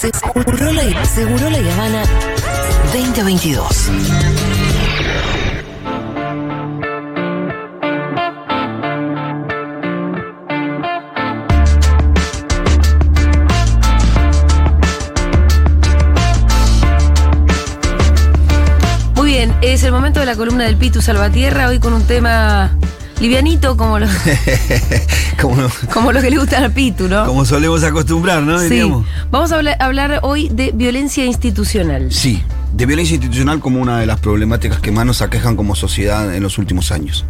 Seguro 0.00 0.72
la, 0.72 1.04
Seguro 1.04 1.50
la 1.50 1.58
Habana 1.58 2.02
2022. 2.94 3.90
Muy 19.16 19.28
bien, 19.28 19.54
es 19.60 19.82
el 19.82 19.92
momento 19.92 20.20
de 20.20 20.24
la 20.24 20.34
columna 20.34 20.64
del 20.64 20.76
Pitu 20.76 21.02
Salvatierra, 21.02 21.68
hoy 21.68 21.78
con 21.78 21.92
un 21.92 22.06
tema 22.06 22.70
livianito 23.20 23.76
como 23.76 23.98
lo, 23.98 24.06
como, 25.40 25.68
como 25.92 26.12
lo 26.12 26.20
que 26.20 26.30
le 26.30 26.38
gusta 26.38 26.58
al 26.58 26.72
Pitu, 26.72 27.08
¿no? 27.08 27.26
como 27.26 27.44
solemos 27.44 27.84
acostumbrar, 27.84 28.42
¿no? 28.42 28.58
sí. 28.58 28.68
Diríamos. 28.70 29.06
Vamos 29.30 29.52
a 29.52 29.56
hablar, 29.56 29.76
hablar 29.80 30.20
hoy 30.22 30.48
de 30.48 30.72
violencia 30.74 31.24
institucional. 31.24 32.10
Sí, 32.10 32.42
de 32.72 32.86
violencia 32.86 33.14
institucional 33.14 33.60
como 33.60 33.80
una 33.80 33.98
de 33.98 34.06
las 34.06 34.20
problemáticas 34.20 34.80
que 34.80 34.90
más 34.90 35.06
nos 35.06 35.22
aquejan 35.22 35.56
como 35.56 35.74
sociedad 35.74 36.34
en 36.34 36.42
los 36.42 36.58
últimos 36.58 36.92
años. 36.92 37.24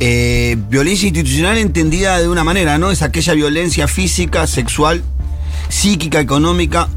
Eh, 0.00 0.56
violencia 0.68 1.06
institucional 1.06 1.58
entendida 1.58 2.18
de 2.18 2.28
una 2.28 2.42
manera, 2.42 2.78
¿no? 2.78 2.90
Es 2.90 3.02
aquella 3.02 3.34
violencia 3.34 3.86
física, 3.86 4.46
sexual, 4.46 5.02
psíquica, 5.68 6.20
económica, 6.20 6.88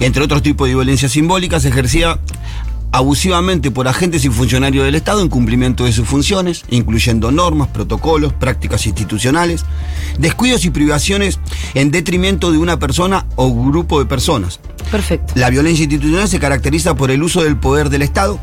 entre 0.00 0.22
otros 0.22 0.42
tipos 0.42 0.68
de 0.68 0.74
violencias 0.74 1.12
simbólicas, 1.12 1.64
ejercida 1.64 2.18
abusivamente 2.94 3.72
por 3.72 3.88
agentes 3.88 4.24
y 4.24 4.28
funcionarios 4.28 4.84
del 4.84 4.94
Estado 4.94 5.20
en 5.20 5.28
cumplimiento 5.28 5.84
de 5.84 5.90
sus 5.90 6.06
funciones, 6.06 6.62
incluyendo 6.70 7.32
normas, 7.32 7.66
protocolos, 7.66 8.32
prácticas 8.32 8.86
institucionales, 8.86 9.64
descuidos 10.20 10.64
y 10.64 10.70
privaciones 10.70 11.40
en 11.74 11.90
detrimento 11.90 12.52
de 12.52 12.58
una 12.58 12.78
persona 12.78 13.26
o 13.34 13.52
grupo 13.52 13.98
de 13.98 14.06
personas. 14.06 14.60
Perfecto. 14.94 15.34
La 15.34 15.50
violencia 15.50 15.82
institucional 15.82 16.28
se 16.28 16.38
caracteriza 16.38 16.94
por 16.94 17.10
el 17.10 17.20
uso 17.24 17.42
del 17.42 17.56
poder 17.56 17.90
del 17.90 18.02
Estado 18.02 18.38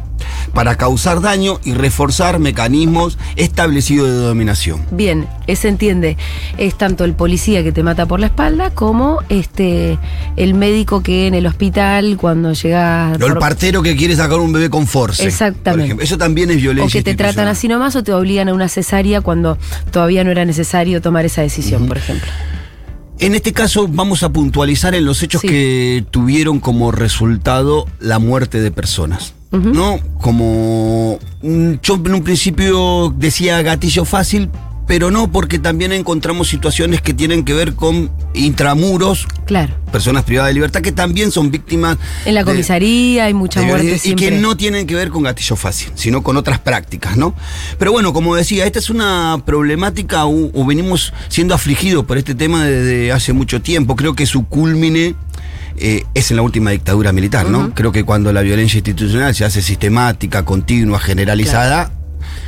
para 0.53 0.75
causar 0.75 1.21
daño 1.21 1.61
y 1.63 1.73
reforzar 1.73 2.39
mecanismos 2.39 3.17
establecidos 3.38 4.09
de 4.09 4.16
dominación. 4.16 4.81
Bien, 4.91 5.30
eh, 5.47 5.55
se 5.55 5.69
entiende. 5.69 6.17
Es 6.58 6.77
tanto 6.77 7.05
el 7.05 7.13
policía 7.13 7.63
que 7.63 7.71
te 7.71 7.83
mata 7.83 8.05
por 8.05 8.19
la 8.19 8.25
espalda 8.25 8.71
como 8.71 9.19
este 9.30 9.97
el 10.35 10.53
médico 10.53 11.02
que 11.02 11.27
en 11.27 11.35
el 11.35 11.47
hospital 11.47 12.17
cuando 12.17 12.52
llega 12.52 13.13
O 13.21 13.27
el 13.27 13.38
partero 13.38 13.81
que 13.81 13.95
quiere 13.95 14.17
sacar 14.17 14.39
un 14.39 14.52
bebé 14.52 14.69
con 14.69 14.88
force. 14.88 15.25
Exactamente. 15.25 15.95
por. 15.95 16.03
Eso 16.03 16.17
también 16.17 16.52
es 16.52 16.58
violencia 16.58 16.99
o 16.99 17.02
que 17.02 17.09
te 17.09 17.15
tratan 17.15 17.47
así 17.47 17.69
nomás 17.69 17.95
o 17.95 18.03
te 18.03 18.11
obligan 18.11 18.49
a 18.49 18.53
una 18.53 18.67
cesárea 18.67 19.21
cuando 19.21 19.58
todavía 19.89 20.25
no 20.25 20.31
era 20.31 20.43
necesario 20.43 21.02
tomar 21.02 21.23
esa 21.23 21.43
decisión, 21.43 21.88
por 21.88 21.97
ejemplo. 21.97 22.30
En 23.22 23.36
este 23.36 23.53
caso 23.53 23.88
vamos 23.88 24.23
a 24.23 24.30
puntualizar 24.30 24.95
en 24.95 25.05
los 25.05 25.22
hechos 25.23 25.41
Sí. 25.41 25.47
que 25.47 26.05
tuvieron 26.11 26.59
como 26.59 26.91
resultado 26.91 27.86
la 28.00 28.19
muerte 28.19 28.59
de 28.59 28.72
personas. 28.72 29.33
¿No? 29.52 30.00
Como 30.22 31.19
yo 31.44 31.95
en 32.05 32.14
un 32.14 32.23
principio 32.23 33.14
decía 33.17 33.61
gatillo 33.61 34.05
fácil, 34.05 34.49
pero 34.92 35.09
no 35.09 35.31
porque 35.31 35.58
también 35.58 35.94
encontramos 35.94 36.50
situaciones 36.50 37.00
que 37.02 37.14
tienen 37.14 37.45
que 37.45 37.53
ver 37.53 37.75
con 37.75 38.11
intramuros, 38.34 39.25
Claro. 39.45 39.73
personas 39.89 40.25
privadas 40.25 40.50
de 40.50 40.53
libertad 40.56 40.81
que 40.81 40.92
también 40.92 41.31
son 41.31 41.50
víctimas 41.50 41.98
En 42.25 42.33
la 42.36 42.42
de- 42.42 42.45
comisaría 42.52 43.23
hay 43.23 43.33
mucha 43.33 43.61
muerte 43.61 43.95
y 43.95 44.00
siempre. 44.00 44.25
que 44.25 44.31
no 44.39 44.58
tienen 44.58 44.86
que 44.88 44.94
ver 44.95 45.08
con 45.09 45.23
gatillo 45.23 45.56
fácil, 45.56 45.94
sino 45.95 46.23
con 46.23 46.36
otras 46.36 46.59
prácticas, 46.59 47.16
¿no? 47.16 47.33
Pero 47.80 47.94
bueno, 47.94 48.11
como 48.11 48.36
decía, 48.36 48.66
esta 48.66 48.80
es 48.80 48.89
una 48.89 49.42
problemática 49.45 50.25
o, 50.25 50.52
o 50.53 50.66
venimos 50.66 51.14
siendo 51.30 51.55
afligidos 51.55 52.03
por 52.03 52.17
este 52.17 52.36
tema 52.36 52.66
desde 52.66 53.14
hace 53.14 53.31
mucho 53.31 53.61
tiempo. 53.61 53.95
Creo 53.95 54.14
que 54.14 54.26
su 54.26 54.45
culmine 54.45 55.16
eh, 55.78 56.03
es 56.14 56.31
en 56.31 56.36
la 56.36 56.44
última 56.44 56.72
dictadura 56.72 57.14
militar, 57.14 57.48
¿no? 57.50 57.73
Creo 57.73 57.94
que 57.94 58.03
cuando 58.03 58.33
la 58.33 58.42
violencia 58.42 58.80
institucional 58.80 59.33
se 59.33 59.45
hace 59.45 59.61
sistemática, 59.61 60.44
continua, 60.44 61.00
generalizada, 61.00 61.94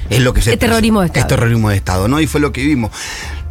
es 0.10 0.20
lo 0.22 0.34
que 0.34 0.42
se 0.42 0.54
Es 0.54 0.60
terrorismo 0.60 1.02
de 1.02 1.08
Estado. 1.08 1.22
Es 1.22 1.28
terrorismo 1.28 1.70
de 1.70 1.76
Estado, 1.76 2.08
¿no? 2.08 2.20
Y 2.20 2.28
fue 2.28 2.40
lo 2.42 2.52
que 2.52 2.64
vimos. 2.66 2.92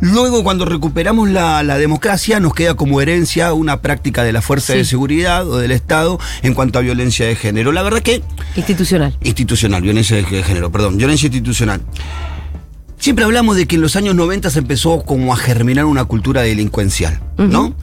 Luego, 0.00 0.42
cuando 0.42 0.64
recuperamos 0.64 1.28
la, 1.30 1.62
la 1.62 1.78
democracia, 1.78 2.40
nos 2.40 2.54
queda 2.54 2.74
como 2.74 3.00
herencia 3.00 3.52
una 3.52 3.80
práctica 3.82 4.24
de 4.24 4.32
la 4.32 4.42
fuerza 4.42 4.72
Sí. 4.72 4.80
de 4.80 4.84
seguridad 4.84 5.48
o 5.48 5.58
del 5.58 5.70
Estado 5.70 6.18
en 6.42 6.54
cuanto 6.54 6.78
a 6.78 6.82
violencia 6.82 7.26
de 7.26 7.36
género. 7.36 7.70
La 7.72 7.82
verdad 7.82 8.00
que 8.00 8.22
Institucional. 8.56 9.16
institucional, 9.22 9.82
violencia 9.82 10.16
de 10.16 10.24
género, 10.42 10.72
perdón, 10.72 10.96
violencia 10.96 11.26
institucional. 11.28 11.80
Siempre 12.98 13.24
hablamos 13.24 13.56
de 13.56 13.66
que 13.66 13.76
en 13.76 13.80
los 13.82 13.96
años 13.96 14.14
90 14.14 14.50
se 14.50 14.60
empezó 14.60 15.02
como 15.02 15.32
a 15.32 15.36
germinar 15.36 15.84
una 15.86 16.04
cultura 16.04 16.42
delincuencial, 16.42 17.20
¿no? 17.36 17.74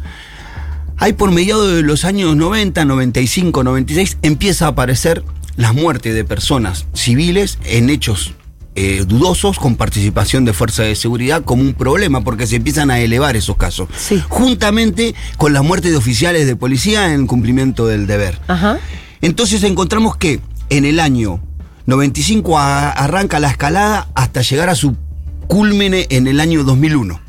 Ahí 0.97 1.13
por 1.13 1.31
mediados 1.31 1.71
de 1.73 1.81
los 1.81 2.03
años 2.05 2.35
90, 2.35 2.83
95, 2.85 3.63
96 3.63 4.17
empieza 4.21 4.65
a 4.65 4.69
aparecer 4.69 5.23
las 5.55 5.73
muertes 5.73 6.13
de 6.13 6.23
personas 6.25 6.85
civiles 6.93 7.57
en 7.65 7.89
hechos 7.89 8.33
eh, 8.81 9.03
dudosos 9.05 9.59
con 9.59 9.75
participación 9.75 10.45
de 10.45 10.53
fuerzas 10.53 10.85
de 10.87 10.95
seguridad 10.95 11.43
como 11.43 11.63
un 11.63 11.73
problema 11.73 12.21
porque 12.23 12.47
se 12.47 12.55
empiezan 12.55 12.89
a 12.91 12.99
elevar 12.99 13.35
esos 13.35 13.57
casos. 13.57 13.89
Sí. 13.97 14.23
Juntamente 14.29 15.15
con 15.37 15.51
la 15.51 15.61
muerte 15.61 15.91
de 15.91 15.97
oficiales 15.97 16.47
de 16.47 16.55
policía 16.55 17.13
en 17.13 17.27
cumplimiento 17.27 17.85
del 17.87 18.07
deber. 18.07 18.39
Ajá. 18.47 18.79
Entonces 19.21 19.63
encontramos 19.63 20.15
que 20.15 20.39
en 20.69 20.85
el 20.85 21.01
año 21.01 21.41
95 21.87 22.57
a- 22.57 22.89
arranca 22.91 23.39
la 23.41 23.49
escalada 23.49 24.07
hasta 24.15 24.41
llegar 24.43 24.69
a 24.69 24.75
su 24.75 24.95
culmine 25.47 26.07
en 26.09 26.27
el 26.27 26.39
año 26.39 26.63
2001. 26.63 27.19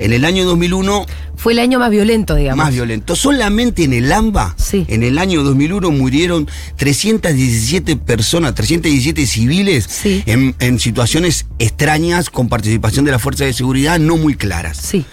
En 0.00 0.12
el 0.12 0.24
año 0.24 0.44
2001 0.46 1.06
Fue 1.36 1.52
el 1.52 1.58
año 1.58 1.78
más 1.78 1.90
violento, 1.90 2.34
digamos. 2.34 2.64
más 2.64 2.72
violento. 2.74 3.14
Solamente 3.16 3.84
en 3.84 3.92
el 3.92 4.10
AMBA, 4.12 4.54
Sí. 4.58 4.84
en 4.88 5.02
el 5.02 5.16
año 5.18 5.42
2001 5.42 5.90
murieron 5.90 6.48
317 6.76 7.96
personas, 7.96 8.54
317 8.54 9.26
civiles 9.26 9.86
Sí. 9.88 10.22
en, 10.26 10.54
en 10.58 10.78
situaciones 10.78 11.46
extrañas 11.58 12.30
con 12.30 12.48
participación 12.48 13.04
de 13.04 13.12
la 13.12 13.18
fuerza 13.18 13.44
de 13.44 13.52
seguridad 13.52 13.98
no 13.98 14.16
muy 14.16 14.34
claras. 14.34 14.76
Sí. 14.78 15.04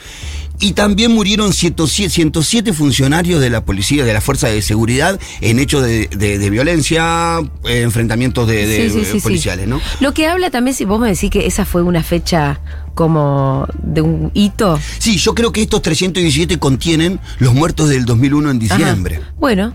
Y 0.59 0.71
también 0.73 1.11
murieron 1.11 1.53
107, 1.53 2.09
107 2.09 2.73
funcionarios 2.73 3.39
de 3.41 3.49
la 3.51 3.63
policía, 3.63 4.03
de 4.05 4.13
la 4.13 4.21
fuerza 4.21 4.47
de 4.47 4.61
seguridad, 4.63 5.19
en 5.41 5.59
hechos 5.59 5.83
de, 5.83 6.07
de- 6.07 6.39
de 6.39 6.49
violencia, 6.49 7.39
eh, 7.65 7.81
enfrentamientos 7.81 8.47
de, 8.47 8.65
de- 8.65 8.89
Sí, 8.89 8.99
sí, 8.99 9.05
sí, 9.05 9.11
sí. 9.13 9.19
policiales, 9.19 9.67
¿no? 9.67 9.79
Lo 9.99 10.13
que 10.13 10.25
habla 10.25 10.49
también, 10.49 10.75
si 10.75 10.85
vos 10.85 10.99
me 10.99 11.09
decís 11.09 11.29
que 11.29 11.45
esa 11.45 11.63
fue 11.65 11.83
una 11.83 12.01
fecha 12.01 12.59
como 12.95 13.67
de 13.83 14.01
un 14.01 14.31
hito. 14.33 14.79
Sí, 14.97 15.17
yo 15.17 15.35
creo 15.35 15.51
que 15.51 15.61
estos 15.61 15.81
317 15.83 16.57
contienen 16.57 17.19
los 17.37 17.53
muertos 17.53 17.89
del 17.89 18.05
2001 18.05 18.49
en 18.51 18.57
Ajá. 18.65 18.77
diciembre. 18.77 19.21
Bueno, 19.39 19.73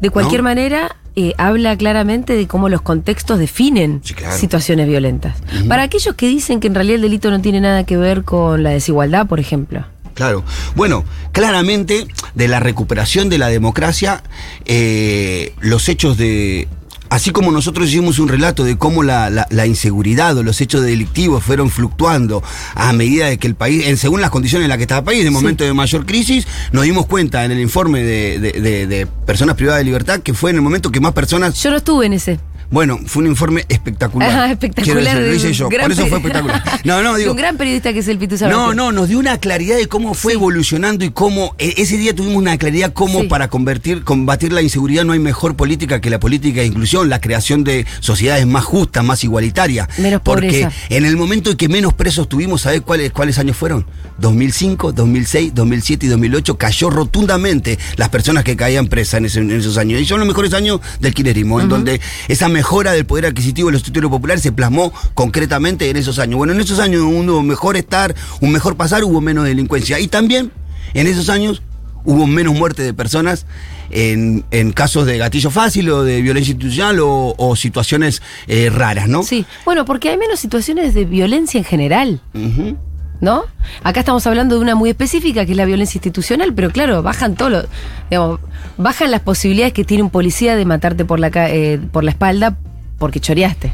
de 0.00 0.08
cualquier 0.08 0.40
¿No? 0.40 0.44
manera, 0.48 0.96
eh, 1.16 1.34
habla 1.36 1.76
claramente 1.76 2.34
de 2.34 2.46
cómo 2.46 2.70
los 2.70 2.80
contextos 2.80 3.38
definen 3.38 4.00
Sí, 4.02 4.14
claro. 4.14 4.36
situaciones 4.38 4.88
violentas. 4.88 5.36
Para 5.68 5.82
aquellos 5.82 6.14
que 6.14 6.26
dicen 6.28 6.60
que 6.60 6.68
en 6.68 6.74
realidad 6.74 6.96
el 6.96 7.02
delito 7.02 7.30
no 7.30 7.42
tiene 7.42 7.60
nada 7.60 7.84
que 7.84 7.98
ver 7.98 8.24
con 8.24 8.62
la 8.62 8.70
desigualdad, 8.70 9.26
por 9.26 9.38
ejemplo. 9.38 9.84
Claro. 10.14 10.44
Bueno, 10.76 11.04
claramente 11.32 12.06
de 12.34 12.48
la 12.48 12.60
recuperación 12.60 13.28
de 13.28 13.38
la 13.38 13.48
democracia, 13.48 14.22
eh, 14.64 15.52
los 15.60 15.88
hechos 15.88 16.16
de... 16.16 16.68
Así 17.10 17.30
como 17.30 17.52
nosotros 17.52 17.88
hicimos 17.88 18.18
un 18.18 18.28
relato 18.28 18.64
de 18.64 18.76
cómo 18.76 19.02
la, 19.04 19.30
la- 19.30 19.46
la 19.50 19.66
inseguridad 19.66 20.36
o 20.36 20.42
los 20.42 20.60
hechos 20.60 20.82
delictivos 20.82 21.44
fueron 21.44 21.70
fluctuando 21.70 22.42
a 22.74 22.92
medida 22.92 23.26
de 23.26 23.38
que 23.38 23.46
el 23.46 23.54
país, 23.54 23.86
en, 23.86 23.96
según 23.98 24.20
las 24.20 24.30
condiciones 24.30 24.64
en 24.64 24.70
las 24.70 24.78
que 24.78 24.84
estaba 24.84 25.00
el 25.00 25.04
país, 25.04 25.22
de 25.22 25.30
momento 25.30 25.62
de 25.62 25.72
mayor 25.74 26.06
crisis, 26.06 26.46
nos 26.72 26.82
dimos 26.84 27.06
cuenta 27.06 27.44
en 27.44 27.52
el 27.52 27.60
informe 27.60 28.02
de, 28.02 28.40
de- 28.40 28.60
de- 28.60 28.86
de 28.88 29.06
personas 29.06 29.54
privadas 29.54 29.80
de 29.80 29.84
libertad 29.84 30.20
que 30.20 30.34
fue 30.34 30.50
en 30.50 30.56
el 30.56 30.62
momento 30.62 30.90
que 30.90 30.98
más 30.98 31.12
personas 31.12 31.62
Yo 31.62 31.70
no 31.70 31.76
estuve 31.76 32.06
en 32.06 32.14
ese. 32.14 32.40
Bueno, 32.70 32.98
fue 33.06 33.22
un 33.22 33.28
informe 33.30 33.64
espectacular. 33.68 34.28
Ajá, 34.30 34.50
espectacular. 34.52 35.02
Quiero 35.04 35.20
decir, 35.20 35.28
lo 35.42 35.48
hice 35.50 35.52
yo. 35.58 35.68
Por 35.68 35.92
eso 35.92 36.06
fue 36.06 36.18
espectacular. 36.18 36.62
No, 36.84 37.02
no, 37.02 37.16
digo. 37.16 37.30
un 37.32 37.36
gran 37.36 37.56
periodista 37.56 37.92
que 37.92 38.00
es 38.00 38.08
el 38.08 38.18
Pitu 38.18 38.36
No, 38.48 38.74
no, 38.74 38.92
nos 38.92 39.08
dio 39.08 39.18
una 39.18 39.38
claridad 39.38 39.76
de 39.76 39.86
cómo 39.86 40.14
fue 40.14 40.34
evolucionando 40.34 41.04
y 41.04 41.10
cómo. 41.10 41.54
e- 41.58 41.74
Ese 41.78 41.96
día 41.96 42.14
tuvimos 42.14 42.36
una 42.36 42.56
claridad 42.58 42.92
cómo 42.92 43.22
Sí. 43.22 43.26
para 43.28 43.48
convertir, 43.48 44.02
combatir 44.02 44.52
la 44.52 44.60
inseguridad 44.62 45.04
no 45.04 45.12
hay 45.12 45.18
mejor 45.18 45.56
política 45.56 46.00
que 46.00 46.10
la 46.10 46.20
política 46.20 46.60
de 46.60 46.66
inclusión, 46.66 47.08
la 47.08 47.20
creación 47.20 47.64
de 47.64 47.86
sociedades 48.00 48.46
más 48.46 48.64
justas, 48.64 49.04
más 49.04 49.24
igualitarias. 49.24 49.88
Menos 49.98 50.20
Porque 50.22 50.46
pobreza. 50.48 50.72
en 50.90 51.04
el 51.06 51.16
momento 51.16 51.50
en 51.50 51.56
que 51.56 51.68
menos 51.68 51.92
presos 51.94 52.28
tuvimos, 52.28 52.62
¿sabés 52.62 52.80
cuáles, 52.82 53.12
cuáles 53.12 53.38
años 53.38 53.56
fueron? 53.56 53.86
2005, 54.18 54.92
2006, 54.92 55.54
2007 55.54 56.06
y 56.06 56.08
2008 56.08 56.56
cayó 56.58 56.90
rotundamente 56.90 57.78
las 57.96 58.08
personas 58.08 58.44
que 58.44 58.56
caían 58.56 58.86
presas 58.88 59.14
en, 59.18 59.24
ese- 59.26 59.40
en 59.40 59.50
esos 59.52 59.76
años. 59.78 60.00
Y 60.00 60.04
son 60.06 60.18
los 60.18 60.28
mejores 60.28 60.52
años 60.54 60.80
del 61.00 61.14
kirchnerismo, 61.14 61.60
en 61.60 61.68
donde 61.68 62.00
esa 62.28 62.48
mejora 62.64 62.92
del 62.92 63.04
poder 63.04 63.26
adquisitivo 63.26 63.68
de 63.68 63.74
los 63.74 63.82
títulos 63.82 64.10
populares 64.10 64.42
se 64.42 64.50
plasmó 64.50 64.90
concretamente 65.12 65.90
en 65.90 65.98
esos 65.98 66.18
años. 66.18 66.38
Bueno, 66.38 66.54
en 66.54 66.60
esos 66.62 66.78
años 66.78 67.02
hubo 67.02 67.10
un 67.10 67.46
mejor 67.46 67.76
estar, 67.76 68.14
un 68.40 68.52
mejor 68.52 68.74
pasar, 68.74 69.04
hubo 69.04 69.20
menos 69.20 69.44
delincuencia. 69.44 70.00
Y 70.00 70.08
también 70.08 70.50
en 70.94 71.06
esos 71.06 71.28
años 71.28 71.60
hubo 72.06 72.26
menos 72.26 72.54
muerte 72.54 72.82
de 72.82 72.94
personas 72.94 73.44
en, 73.90 74.46
en 74.50 74.72
casos 74.72 75.04
de 75.04 75.18
gatillo 75.18 75.50
fácil 75.50 75.90
o 75.90 76.04
de 76.04 76.22
violencia 76.22 76.52
institucional 76.52 77.00
o, 77.00 77.34
o 77.36 77.54
situaciones 77.54 78.22
eh, 78.46 78.70
raras, 78.70 79.08
¿no? 79.08 79.24
Sí, 79.24 79.44
bueno, 79.66 79.84
porque 79.84 80.08
hay 80.08 80.16
menos 80.16 80.40
situaciones 80.40 80.94
de 80.94 81.04
violencia 81.04 81.58
en 81.58 81.64
general. 81.64 82.22
Ujú. 82.32 82.78
¿No? 83.20 83.44
Acá 83.82 84.00
estamos 84.00 84.26
hablando 84.26 84.56
de 84.56 84.60
una 84.60 84.74
muy 84.74 84.90
específica, 84.90 85.46
que 85.46 85.52
es 85.52 85.56
la 85.56 85.64
violencia 85.64 85.98
institucional, 85.98 86.52
pero 86.52 86.70
claro, 86.70 87.02
bajan 87.02 87.36
todo 87.36 87.48
lo- 87.50 87.64
digamos, 88.10 88.40
bajan 88.76 89.10
las 89.10 89.20
posibilidades 89.20 89.72
que 89.72 89.84
tiene 89.84 90.02
un 90.02 90.10
policía 90.10 90.56
de 90.56 90.64
matarte 90.64 91.04
por 91.04 91.20
la, 91.20 91.30
eh, 91.34 91.80
por 91.92 92.04
la 92.04 92.10
espalda 92.10 92.56
porque 92.98 93.20
choreaste. 93.20 93.72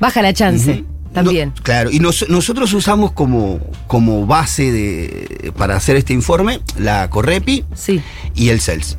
Baja 0.00 0.22
la 0.22 0.32
chance, 0.32 0.84
también. 1.12 1.52
No, 1.56 1.62
claro, 1.62 1.90
y 1.90 2.00
nos- 2.00 2.28
nosotros 2.28 2.72
usamos 2.72 3.12
como, 3.12 3.60
como 3.86 4.26
base 4.26 4.72
de, 4.72 5.52
para 5.56 5.76
hacer 5.76 5.96
este 5.96 6.12
informe 6.14 6.60
la 6.78 7.08
Correpi 7.10 7.64
Sí. 7.74 8.00
y 8.34 8.48
el 8.48 8.60
CELS. 8.60 8.98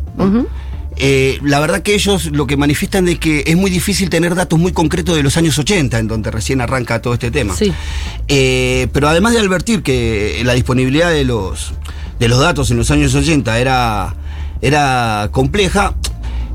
Eh, 1.01 1.39
la 1.43 1.61
verdad 1.61 1.81
que 1.81 1.95
ellos 1.95 2.25
lo 2.33 2.45
que 2.45 2.57
manifiestan 2.57 3.07
es 3.07 3.19
que 3.19 3.43
es 3.47 3.55
muy 3.55 3.71
difícil 3.71 4.09
tener 4.09 4.35
datos 4.35 4.59
muy 4.59 4.73
concretos 4.73 5.15
de 5.15 5.23
los 5.23 5.37
años 5.37 5.57
80, 5.57 5.97
en 5.97 6.07
donde 6.09 6.29
recién 6.29 6.59
arranca 6.59 7.01
todo 7.01 7.13
este 7.13 7.31
tema. 7.31 7.55
Sí. 7.55 7.73
Eh, 8.27 8.87
pero 8.91 9.07
además 9.07 9.33
de 9.33 9.39
advertir 9.39 9.81
que 9.81 10.41
la 10.43 10.53
disponibilidad 10.53 11.09
de 11.09 11.23
los, 11.23 11.73
de 12.19 12.27
los 12.27 12.39
datos 12.39 12.69
en 12.71 12.77
los 12.77 12.91
años 12.91 13.15
80 13.15 13.59
era, 13.59 14.13
era 14.61 15.29
compleja, 15.31 15.95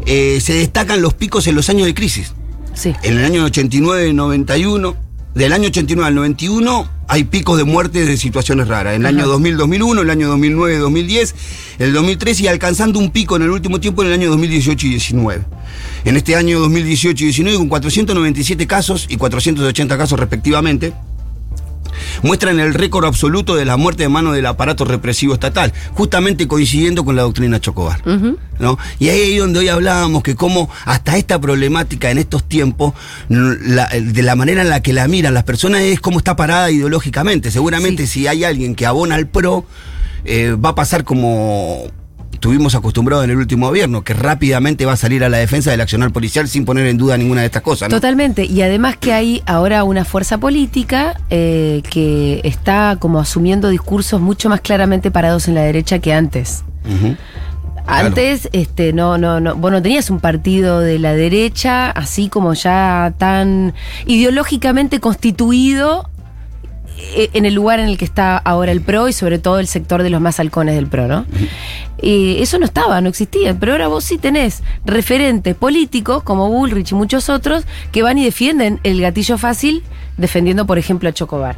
eh, 0.04 0.38
se 0.42 0.52
destacan 0.52 1.00
los 1.00 1.14
picos 1.14 1.46
en 1.46 1.54
los 1.54 1.70
años 1.70 1.86
de 1.86 1.94
crisis. 1.94 2.34
Sí. 2.74 2.94
En 3.02 3.18
el 3.18 3.24
año 3.24 3.46
89-91, 3.48 4.94
del 5.34 5.52
año 5.52 5.68
89 5.68 6.08
al 6.08 6.14
91 6.14 6.88
hay 7.08 7.24
picos 7.24 7.58
de 7.58 7.64
muertes 7.64 8.06
de 8.06 8.16
situaciones 8.16 8.68
raras. 8.68 8.94
En 8.94 9.04
el 9.04 9.18
año 9.18 9.26
2000-2001, 9.26 10.00
el 10.00 10.10
año 10.10 10.36
2009-2010, 10.36 11.34
el 11.80 11.92
2013 11.92 12.44
y 12.44 12.46
alcanzando 12.48 12.98
un 12.98 13.10
pico 13.10 13.36
en 13.36 13.42
el 13.42 13.50
último 13.50 13.80
tiempo 13.80 14.02
en 14.02 14.08
el 14.08 14.14
año 14.14 14.30
2018 14.30 14.86
y 14.86 14.90
19. 14.90 15.44
En 16.04 16.16
este 16.16 16.36
año 16.36 16.60
2018 16.60 17.22
y 17.22 17.26
19 17.26 17.58
con 17.58 17.68
497 17.68 18.66
casos 18.66 19.06
y 19.08 19.16
480 19.16 19.98
casos 19.98 20.18
respectivamente 20.18 20.92
muestran 22.22 22.60
el 22.60 22.74
récord 22.74 23.04
absoluto 23.04 23.54
de 23.54 23.64
la 23.64 23.76
muerte 23.76 24.02
de 24.04 24.08
mano 24.08 24.32
del 24.32 24.46
aparato 24.46 24.84
represivo 24.84 25.34
estatal, 25.34 25.72
justamente 25.92 26.46
coincidiendo 26.48 27.04
con 27.04 27.16
la 27.16 27.22
doctrina 27.22 27.60
Chocobar. 27.60 28.00
¿no? 28.58 28.78
Y 28.98 29.08
ahí 29.08 29.34
es 29.34 29.40
donde 29.40 29.58
hoy 29.60 29.68
hablábamos 29.68 30.22
que 30.22 30.34
cómo 30.36 30.70
hasta 30.84 31.16
esta 31.16 31.40
problemática 31.40 32.10
en 32.10 32.18
estos 32.18 32.44
tiempos, 32.48 32.94
la- 33.28 33.88
de 33.88 34.22
la 34.22 34.36
manera 34.36 34.62
en 34.62 34.68
la 34.70 34.80
que 34.80 34.92
la 34.92 35.08
miran 35.08 35.34
las 35.34 35.44
personas 35.44 35.80
es 35.82 36.00
cómo 36.00 36.18
está 36.18 36.36
parada 36.36 36.70
ideológicamente. 36.70 37.50
Seguramente 37.50 38.06
si 38.06 38.26
hay 38.26 38.44
alguien 38.44 38.74
que 38.74 38.86
abona 38.86 39.16
al 39.16 39.26
PRO, 39.28 39.66
eh, 40.24 40.52
va 40.62 40.70
a 40.70 40.74
pasar 40.74 41.04
como 41.04 41.84
estuvimos 42.44 42.74
acostumbrados 42.74 43.24
en 43.24 43.30
el 43.30 43.38
último 43.38 43.68
gobierno, 43.68 44.04
que 44.04 44.12
rápidamente 44.12 44.84
va 44.84 44.92
a 44.92 44.96
salir 44.98 45.24
a 45.24 45.30
la 45.30 45.38
defensa 45.38 45.70
del 45.70 45.80
accionar 45.80 46.12
policial 46.12 46.46
sin 46.46 46.66
poner 46.66 46.86
en 46.88 46.98
duda 46.98 47.16
ninguna 47.16 47.40
de 47.40 47.46
estas 47.46 47.62
cosas. 47.62 47.88
¿no? 47.88 47.96
Totalmente. 47.96 48.44
Y 48.44 48.60
además 48.60 48.98
que 48.98 49.14
hay 49.14 49.42
ahora 49.46 49.82
una 49.82 50.04
fuerza 50.04 50.36
política 50.36 51.18
eh, 51.30 51.80
que 51.90 52.42
está 52.44 52.98
como 53.00 53.18
asumiendo 53.18 53.70
discursos 53.70 54.20
mucho 54.20 54.50
más 54.50 54.60
claramente 54.60 55.10
parados 55.10 55.48
en 55.48 55.54
la 55.54 55.62
derecha 55.62 56.00
que 56.00 56.12
antes. 56.12 56.64
Antes, 57.86 58.50
este, 58.52 58.92
no, 58.92 59.16
no, 59.16 59.40
no, 59.40 59.54
vos 59.54 59.72
no 59.72 59.80
tenías 59.80 60.10
un 60.10 60.20
partido 60.20 60.80
de 60.80 60.98
la 60.98 61.14
derecha 61.14 61.90
así 61.92 62.28
como 62.28 62.52
ya 62.52 63.14
tan 63.16 63.72
ideológicamente 64.04 65.00
constituido 65.00 66.10
en 67.32 67.44
el 67.44 67.54
lugar 67.54 67.80
en 67.80 67.86
el 67.86 67.98
que 67.98 68.04
está 68.04 68.36
ahora 68.36 68.72
el 68.72 68.80
PRO 68.80 69.08
y 69.08 69.12
sobre 69.12 69.38
todo 69.38 69.58
el 69.58 69.66
sector 69.66 70.02
de 70.02 70.10
los 70.10 70.20
más 70.20 70.40
halcones 70.40 70.74
del 70.74 70.86
PRO, 70.86 71.06
¿no? 71.06 71.26
Y 72.00 72.42
eso 72.42 72.58
no 72.58 72.66
estaba, 72.66 73.00
no 73.00 73.08
existía, 73.08 73.58
pero 73.58 73.72
ahora 73.72 73.88
vos 73.88 74.04
sí 74.04 74.18
tenés 74.18 74.62
referentes 74.84 75.54
políticos 75.54 76.22
como 76.22 76.48
Bullrich 76.48 76.92
y 76.92 76.94
muchos 76.94 77.28
otros 77.28 77.64
que 77.92 78.02
van 78.02 78.18
y 78.18 78.24
defienden 78.24 78.80
el 78.82 79.00
gatillo 79.00 79.38
fácil 79.38 79.82
defendiendo, 80.16 80.66
por 80.66 80.78
ejemplo, 80.78 81.08
a 81.08 81.12
Chocobar. 81.12 81.56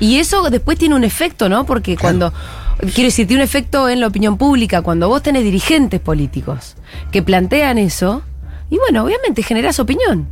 Y 0.00 0.18
eso 0.18 0.50
después 0.50 0.78
tiene 0.78 0.94
un 0.94 1.04
efecto, 1.04 1.48
¿no? 1.48 1.64
Porque 1.64 1.96
cuando, 1.96 2.32
quiero 2.80 3.04
decir, 3.04 3.26
tiene 3.26 3.42
un 3.42 3.44
efecto 3.44 3.88
en 3.88 4.00
la 4.00 4.08
opinión 4.08 4.36
pública, 4.36 4.82
cuando 4.82 5.08
vos 5.08 5.22
tenés 5.22 5.44
dirigentes 5.44 6.00
políticos 6.00 6.74
que 7.12 7.22
plantean 7.22 7.78
eso, 7.78 8.22
y 8.68 8.78
bueno, 8.78 9.04
obviamente 9.04 9.42
generás 9.42 9.78
opinión, 9.78 10.26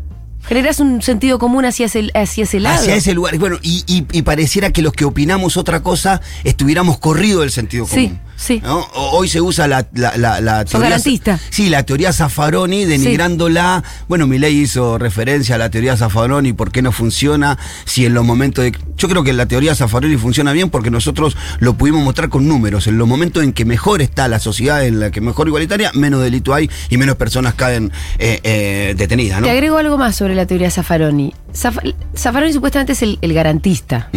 generás 0.47 0.81
un 0.81 1.03
sentido 1.03 1.39
común 1.39 1.65
hacia 1.65 1.87
ese, 1.87 2.11
hacia 2.15 2.45
ese 2.45 2.61
lado. 2.61 2.77
Hacia 2.81 2.95
ese 2.97 3.15
lugar. 3.15 3.37
Bueno, 3.39 3.59
y, 3.63 3.85
y- 3.87 4.07
y 4.13 4.23
pareciera 4.23 4.71
que 4.73 4.83
los 4.83 4.93
que 4.93 5.05
opinamos 5.05 5.57
otra 5.57 5.83
cosa 5.83 6.21
estuviéramos 6.45 6.99
corridos 6.99 7.41
del 7.43 7.51
sentido 7.51 7.87
Sí, 7.87 8.07
común. 8.09 8.21
sí. 8.37 8.61
¿no? 8.63 8.79
O- 8.95 9.11
Hoy 9.21 9.29
se 9.29 9.41
usa 9.41 9.69
la, 9.69 9.87
la, 9.95 10.17
la, 10.17 10.41
la 10.41 10.67
Sos 10.67 10.81
garantista. 10.81 11.39
Sí, 11.51 11.69
la 11.69 11.83
teoría 11.85 12.13
Zaffaroni, 12.13 12.85
denigrándola. 12.85 13.83
Bueno, 14.09 14.27
Milei 14.27 14.57
hizo 14.57 14.99
referencia 14.99 15.57
a 15.57 15.59
la 15.59 15.71
teoría 15.71 15.97
Zaffaroni, 15.97 16.53
por 16.53 16.71
qué 16.73 16.81
no 16.83 16.93
funciona, 16.93 17.59
si 17.85 18.07
en 18.07 18.15
los 18.15 18.25
momentos 18.25 18.65
de. 18.65 18.73
Yo 18.97 19.09
creo 19.09 19.23
que 19.25 19.33
la 19.33 19.47
teoría 19.47 19.75
Zaffaroni 19.75 20.17
funciona 20.17 20.53
bien 20.53 20.71
porque 20.71 20.91
nosotros 20.91 21.37
lo 21.59 21.75
pudimos 21.75 22.03
mostrar 22.03 22.29
con 22.29 22.47
números. 22.49 22.87
En 22.87 22.99
los 22.99 23.07
momentos 23.09 23.43
en 23.43 23.53
que 23.53 23.65
mejor 23.65 24.01
está 24.03 24.29
la 24.29 24.39
sociedad, 24.39 24.85
en 24.87 25.01
la 25.01 25.11
que 25.11 25.21
mejor 25.21 25.49
igualitaria, 25.49 25.91
menos 25.95 26.23
delito 26.23 26.55
hay 26.55 26.71
y 26.89 26.97
menos 26.97 27.17
personas 27.17 27.55
caen 27.55 27.93
eh, 28.19 28.41
eh, 28.43 28.95
detenidas, 28.97 29.41
¿no? 29.41 29.47
Te 29.47 29.51
agrego 29.53 29.77
algo 29.79 29.99
más 29.99 30.17
sobre 30.17 30.30
la 30.35 30.47
teoría 30.47 30.71
Zaffaroni. 30.71 31.33
Zaf- 31.53 31.95
Zaffaroni 32.17 32.53
supuestamente 32.53 32.93
es 32.93 33.03
el, 33.03 33.19
el 33.23 33.33
garantista. 33.35 34.09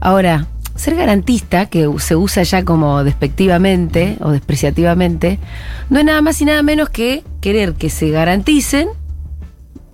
Ahora, 0.00 0.46
ser 0.76 0.94
garantista, 0.96 1.66
que 1.66 1.88
se 1.98 2.16
usa 2.16 2.42
ya 2.42 2.64
como 2.64 3.04
despectivamente 3.04 4.16
o 4.20 4.30
despreciativamente, 4.30 5.38
no 5.90 5.98
es 5.98 6.04
nada 6.04 6.22
más 6.22 6.40
y 6.40 6.44
nada 6.46 6.62
menos 6.62 6.88
que 6.90 7.22
querer 7.40 7.74
que 7.74 7.90
se 7.90 8.10
garanticen, 8.10 8.88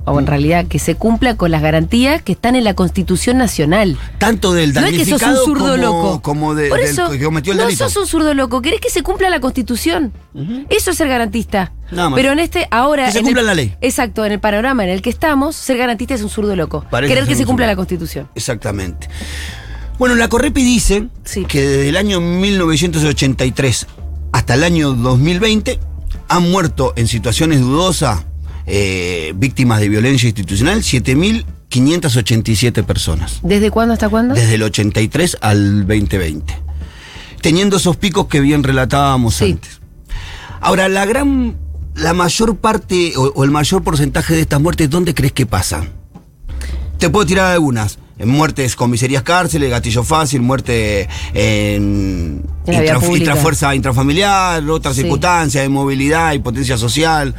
o 0.07 0.19
en 0.21 0.27
realidad 0.27 0.67
que 0.67 0.79
se 0.79 0.95
cumpla 0.95 1.37
con 1.37 1.51
las 1.51 1.61
garantías 1.61 2.23
que 2.23 2.33
están 2.33 2.57
en 2.57 2.65
la 2.65 2.75
Constitución 2.75 3.37
Nacional. 3.39 3.99
Tanto 4.19 4.53
del 4.53 4.73
No 4.73 4.81
es 4.81 4.93
que 4.93 5.05
sos 5.05 5.13
un 5.15 5.19
damnificado 5.19 5.45
zurdo 5.45 5.65
como, 5.65 5.77
loco. 5.77 6.23
como 6.23 6.55
de- 6.55 6.69
Por 6.69 6.79
del 6.81 7.19
que 7.19 7.25
cometió 7.25 7.53
el 7.53 7.59
no 7.59 7.65
delito. 7.67 7.85
sos 7.89 7.97
un 7.97 8.07
zurdo 8.07 8.33
loco, 8.33 8.63
querés 8.63 8.81
que 8.81 8.89
se 8.91 9.03
cumpla 9.03 9.29
la 9.31 9.41
Constitución. 9.41 10.13
Eso 10.71 10.91
es 10.93 10.97
ser 10.97 11.09
garantista. 11.09 11.73
Nada 11.91 12.11
más. 12.11 12.17
Pero 12.17 12.33
en 12.33 12.39
este, 12.39 12.67
ahora. 12.71 13.07
Que 13.07 13.13
se 13.13 13.23
cumpla 13.23 13.41
el- 13.43 13.47
la 13.49 13.55
ley. 13.55 13.75
Exacto, 13.81 14.25
en 14.25 14.33
el 14.33 14.41
panorama 14.41 14.85
en 14.85 14.91
el 14.91 15.03
que 15.03 15.11
estamos, 15.11 15.57
ser 15.57 15.77
garantista 15.77 16.15
es 16.15 16.23
un 16.23 16.31
zurdo 16.31 16.55
loco. 16.57 16.85
Parece 16.91 17.13
Querer 17.13 17.29
que 17.29 17.35
se 17.35 17.45
cumpla 17.45 17.65
zurdo. 17.67 17.73
la 17.73 17.77
Constitución. 17.77 18.29
Exactamente. 18.35 19.09
Bueno, 19.99 20.15
la 20.15 20.29
Correpi 20.29 20.63
dice 20.63 21.09
Sí. 21.25 21.45
que 21.47 21.63
desde 21.63 21.89
el 21.89 21.97
año 21.97 22.21
1983 22.21 23.87
hasta 24.33 24.55
el 24.55 24.65
año 24.65 24.93
2020 24.93 25.79
han 26.29 26.51
muerto 26.51 26.93
en 26.97 27.07
situaciones 27.09 27.61
dudosas 27.61 28.25
eh, 28.67 29.33
víctimas 29.37 29.81
de 29.81 29.89
violencia 29.89 30.27
institucional 30.29 30.83
7.587 31.71 32.85
personas. 32.85 33.41
¿Desde 33.43 33.71
cuándo 33.71 33.95
hasta 33.95 34.09
cuándo? 34.09 34.35
Desde 34.35 34.55
el 34.55 34.63
83 34.63 35.39
al 35.41 35.87
2020. 35.87 36.55
Teniendo 37.41 37.77
esos 37.77 37.97
picos 37.97 38.27
que 38.27 38.41
bien 38.41 38.63
relatábamos 38.63 39.35
Sí. 39.37 39.53
antes. 39.53 39.81
Ahora, 40.61 40.89
la 40.89 41.05
gran, 41.07 41.57
la 41.95 42.13
mayor 42.13 42.57
parte 42.57 43.13
o, 43.17 43.33
o 43.35 43.45
el 43.45 43.51
mayor 43.51 43.83
porcentaje 43.85 44.35
de 44.35 44.41
estas 44.41 44.61
muertes, 44.61 44.91
¿dónde 44.91 45.15
crees 45.15 45.33
que 45.33 45.47
pasan? 45.47 45.91
Te 46.99 47.09
puedo 47.11 47.27
tirar 47.27 47.53
algunas. 47.53 47.99
En 48.19 48.31
muertes, 48.31 48.75
comisarías, 48.77 49.23
cárceles, 49.23 49.69
gatillo 49.69 50.03
fácil, 50.03 50.41
muerte 50.41 51.07
en 51.35 52.43
En 52.67 52.75
intra- 52.75 52.99
intrafuerza 53.15 53.75
intrafamiliar, 53.75 54.63
otras 54.71 54.95
Sí. 54.97 55.03
circunstancias 55.03 55.63
de 55.63 55.69
movilidad 55.69 56.33
y 56.33 56.39
potencia 56.39 56.79
social. 56.79 57.35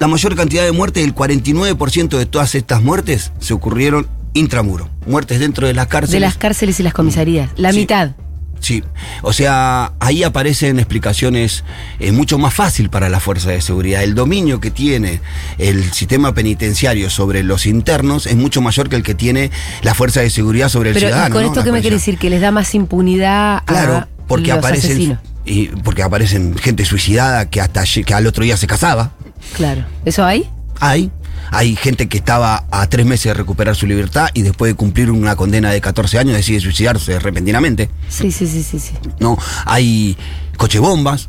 La 0.00 0.06
mayor 0.08 0.34
cantidad 0.34 0.64
de 0.64 0.72
muertes, 0.72 1.04
el 1.04 1.14
49% 1.14 2.16
de 2.16 2.24
todas 2.26 2.54
estas 2.54 2.82
muertes, 2.82 3.32
se 3.38 3.52
ocurrieron 3.52 4.08
intramuro. 4.32 4.88
Muertes 5.06 5.38
dentro 5.40 5.66
de 5.66 5.74
las 5.74 5.88
cárceles. 5.88 6.12
De 6.12 6.20
las 6.20 6.36
cárceles 6.38 6.80
y 6.80 6.82
las 6.82 6.94
comisarías. 6.94 7.50
La 7.56 7.70
Sí. 7.72 7.80
mitad. 7.80 8.12
Sí, 8.60 8.82
o 9.22 9.32
sea, 9.32 9.92
ahí 10.00 10.22
aparecen 10.22 10.78
explicaciones 10.78 11.64
eh, 11.98 12.12
mucho 12.12 12.38
más 12.38 12.52
fácil 12.54 12.88
para 12.90 13.08
la 13.10 13.18
fuerza 13.20 13.50
de 13.50 13.60
seguridad. 13.62 14.02
El 14.02 14.14
dominio 14.14 14.58
que 14.60 14.70
tiene 14.70 15.20
el 15.58 15.92
sistema 15.92 16.32
penitenciario 16.34 17.08
sobre 17.10 17.42
los 17.42 17.64
internos 17.66 18.26
es 18.26 18.36
mucho 18.36 18.60
mayor 18.62 18.88
que 18.90 18.96
el 18.96 19.02
que 19.02 19.14
tiene 19.14 19.50
la 19.82 19.94
fuerza 19.94 20.20
de 20.20 20.28
seguridad 20.30 20.68
sobre 20.70 20.90
el 20.90 20.94
Pero 20.94 21.06
¿y 21.06 21.10
ciudadano. 21.10 21.34
con 21.34 21.44
esto 21.44 21.62
qué 21.64 21.72
me 21.72 21.80
quiere 21.82 21.96
decir? 21.96 22.16
Que 22.18 22.28
les 22.30 22.40
da 22.42 22.50
más 22.50 22.74
impunidad 22.74 23.62
Claro, 23.64 23.96
a 23.96 24.08
porque 24.28 24.48
los 24.48 24.58
aparecen 24.58 24.90
asesinos. 24.92 25.18
y 25.46 25.66
porque 25.68 26.02
aparecen 26.02 26.54
gente 26.58 26.84
suicidada 26.84 27.48
que 27.48 27.60
hasta 27.62 27.84
que 27.84 28.12
al 28.14 28.26
otro 28.26 28.44
día 28.44 28.56
se 28.58 28.66
casaba. 28.66 29.12
Claro. 29.54 29.84
¿Eso 30.04 30.24
hay? 30.24 30.48
Hay. 30.80 31.10
Hay 31.52 31.74
gente 31.74 32.08
que 32.08 32.18
estaba 32.18 32.66
a 32.70 32.86
tres 32.88 33.06
meses 33.06 33.24
de 33.24 33.34
recuperar 33.34 33.74
su 33.74 33.86
libertad 33.86 34.28
y 34.34 34.42
después 34.42 34.70
de 34.70 34.76
cumplir 34.76 35.10
una 35.10 35.34
condena 35.36 35.70
de 35.70 35.80
14 35.80 36.18
años 36.18 36.36
decide 36.36 36.60
suicidarse 36.60 37.18
repentinamente. 37.18 37.90
Sí, 38.08 38.30
sí, 38.30 38.46
sí, 38.46 38.62
sí, 38.62 38.78
sí. 38.78 38.92
¿no? 39.18 39.36
Hay 39.64 40.16
cochebombas, 40.56 41.28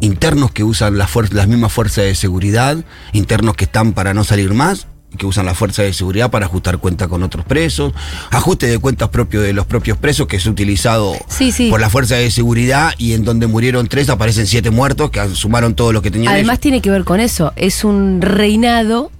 internos 0.00 0.50
que 0.50 0.64
usan 0.64 0.98
la 0.98 1.08
las 1.30 1.48
mismas 1.48 1.72
fuerzas 1.72 2.04
de 2.04 2.14
seguridad, 2.14 2.84
internos 3.12 3.54
que 3.54 3.64
están 3.64 3.92
para 3.92 4.12
no 4.12 4.24
salir 4.24 4.52
más, 4.52 4.86
que 5.18 5.26
usan 5.26 5.46
la 5.46 5.54
fuerza 5.54 5.82
de 5.82 5.92
seguridad 5.92 6.30
para 6.30 6.46
ajustar 6.46 6.78
cuenta 6.78 7.08
con 7.08 7.22
otros 7.22 7.44
presos, 7.44 7.92
ajuste 8.30 8.66
de 8.66 8.78
cuentas 8.78 9.08
propio 9.10 9.40
de 9.40 9.52
los 9.52 9.66
propios 9.66 9.98
presos 9.98 10.26
que 10.26 10.36
es 10.36 10.46
utilizado 10.46 11.14
Sí, 11.28 11.52
sí. 11.52 11.70
por 11.70 11.80
la 11.80 11.90
fuerza 11.90 12.16
de 12.16 12.30
seguridad 12.30 12.92
y 12.98 13.12
en 13.12 13.24
donde 13.24 13.46
murieron 13.46 13.86
tres 13.88 14.08
aparecen 14.08 14.46
siete 14.46 14.70
muertos 14.70 15.10
que 15.10 15.26
sumaron 15.34 15.74
todo 15.74 15.92
lo 15.92 16.02
que 16.02 16.10
tenían 16.10 16.32
Además 16.32 16.54
ellos. 16.54 16.60
tiene 16.60 16.80
que 16.82 16.90
ver 16.90 17.04
con 17.04 17.20
eso. 17.20 17.52
Es 17.56 17.84
un 17.84 18.20
reinado 18.22 19.10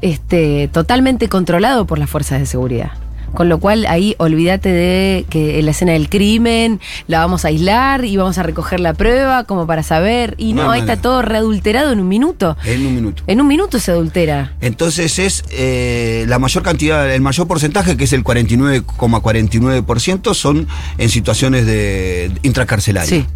este, 0.00 0.68
totalmente 0.72 1.28
controlado 1.28 1.86
por 1.86 1.98
las 1.98 2.10
fuerzas 2.10 2.40
de 2.40 2.46
seguridad. 2.46 2.92
Con 3.34 3.48
lo 3.48 3.58
cual 3.58 3.86
ahí 3.86 4.14
olvídate 4.18 4.70
de 4.70 5.26
que 5.28 5.58
en 5.58 5.64
la 5.64 5.72
escena 5.72 5.92
del 5.92 6.08
crimen 6.08 6.80
la 7.08 7.18
vamos 7.18 7.44
a 7.44 7.48
aislar 7.48 8.04
y 8.04 8.16
vamos 8.16 8.38
a 8.38 8.42
recoger 8.42 8.80
la 8.80 8.94
prueba 8.94 9.44
como 9.44 9.66
para 9.66 9.82
saber. 9.82 10.34
Y 10.38 10.52
no, 10.52 10.64
No, 10.64 10.70
ahí 10.70 10.80
no, 10.80 10.86
está 10.86 11.02
todo 11.02 11.22
readulterado 11.22 11.92
en 11.92 12.00
un 12.00 12.08
minuto. 12.08 12.56
En 12.64 12.86
un 12.86 12.94
minuto. 12.94 13.22
En 13.26 13.40
un 13.40 13.46
minuto 13.46 13.78
se 13.78 13.90
adultera. 13.90 14.54
Entonces 14.60 15.18
es 15.18 15.44
eh, 15.50 16.24
la 16.28 16.38
mayor 16.38 16.62
cantidad, 16.62 17.12
el 17.12 17.22
mayor 17.22 17.46
porcentaje, 17.46 17.96
que 17.96 18.04
es 18.04 18.12
el 18.12 18.24
49,49%, 18.24 20.34
son 20.34 20.68
en 20.98 21.08
situaciones 21.08 21.66
de 21.66 22.30
intracarcelarias. 22.42 23.08
Sí. 23.08 23.26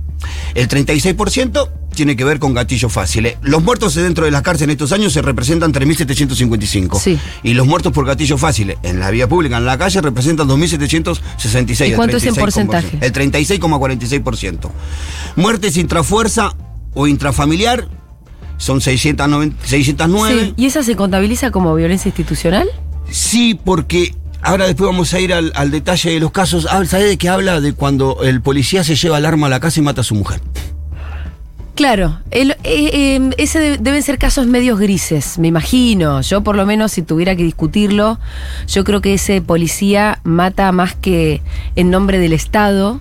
El 0.55 0.69
36% 0.69 1.69
tiene 1.99 2.15
que 2.15 2.23
ver 2.23 2.39
con 2.39 2.55
gatillos 2.55 2.93
fáciles. 2.93 3.39
Los 3.43 3.61
muertos 3.61 3.97
dentro 3.97 4.25
de 4.25 4.31
las 4.31 4.43
cárceles 4.43 4.67
en 4.69 4.71
estos 4.71 4.93
años 4.93 5.13
se 5.13 5.21
representan 5.21 5.73
3.755. 5.73 6.97
Sí. 7.01 7.19
Y 7.43 7.55
los 7.55 7.67
muertos 7.67 7.93
por 7.93 8.07
gatillos 8.07 8.41
fáciles 8.41 8.79
en 8.85 9.01
la 9.01 9.11
vía 9.11 9.29
pública, 9.29 9.57
en 9.57 9.67
la 9.67 9.77
calle, 9.77 10.01
representan 10.01 10.49
2.766. 10.49 11.89
¿Y 11.89 11.91
el 11.91 11.97
cuánto 11.97 12.19
es 12.19 12.23
en 12.23 12.35
36,46%. 12.35 12.39
porcentaje? 12.39 12.99
El 13.01 13.13
36,46%. 13.13 14.71
Muertes 15.35 15.77
intrafuerza 15.77 16.55
o 16.95 17.09
intrafamiliar 17.09 17.89
son 18.59 18.81
690 18.81 19.67
609. 19.67 20.41
Sí. 20.41 20.55
¿Y 20.57 20.67
esa 20.67 20.85
se 20.85 20.95
contabiliza 20.95 21.51
como 21.51 21.75
violencia 21.75 22.11
institucional? 22.11 22.69
Sí, 23.11 23.59
porque 23.65 24.15
ahora 24.41 24.69
después 24.69 24.89
vamos 24.89 25.13
a 25.15 25.19
ir 25.19 25.35
al, 25.35 25.51
al 25.57 25.73
detalle 25.73 26.13
de 26.13 26.21
los 26.21 26.31
casos. 26.31 26.69
Ah, 26.71 26.85
¿Sabés 26.85 27.09
de 27.09 27.19
qué 27.19 27.29
habla? 27.29 27.61
De 27.61 27.73
cuando 27.73 28.23
el 28.23 28.41
policía 28.41 28.85
se 28.85 28.95
lleva 28.95 29.19
el 29.19 29.27
arma 29.27 29.49
a 29.49 29.51
la 29.51 29.59
casa 29.59 29.81
y 29.81 29.83
mata 29.83 30.03
a 30.03 30.05
su 30.05 30.15
mujer. 30.15 30.41
Claro, 31.79 32.19
el- 32.33 32.51
eh, 32.65 32.91
eh, 32.93 33.31
ese 33.39 33.61
de- 33.61 33.79
deben 33.79 34.03
ser 34.03 34.19
casos 34.19 34.49
medios 34.49 34.81
grises, 34.81 35.39
me 35.39 35.47
imagino. 35.47 36.21
Yo 36.23 36.43
por 36.43 36.57
lo 36.57 36.67
menos 36.67 36.91
si 36.91 37.03
tuviera 37.03 37.37
que 37.37 37.45
discutirlo, 37.45 38.19
yo 38.67 38.83
creo 38.83 39.01
que 39.01 39.15
ese 39.15 39.41
policía 39.43 40.19
mata 40.25 40.73
más 40.73 40.97
que 40.97 41.41
en 41.77 41.91
nombre 41.91 42.19
del 42.19 42.33
Estado, 42.33 43.01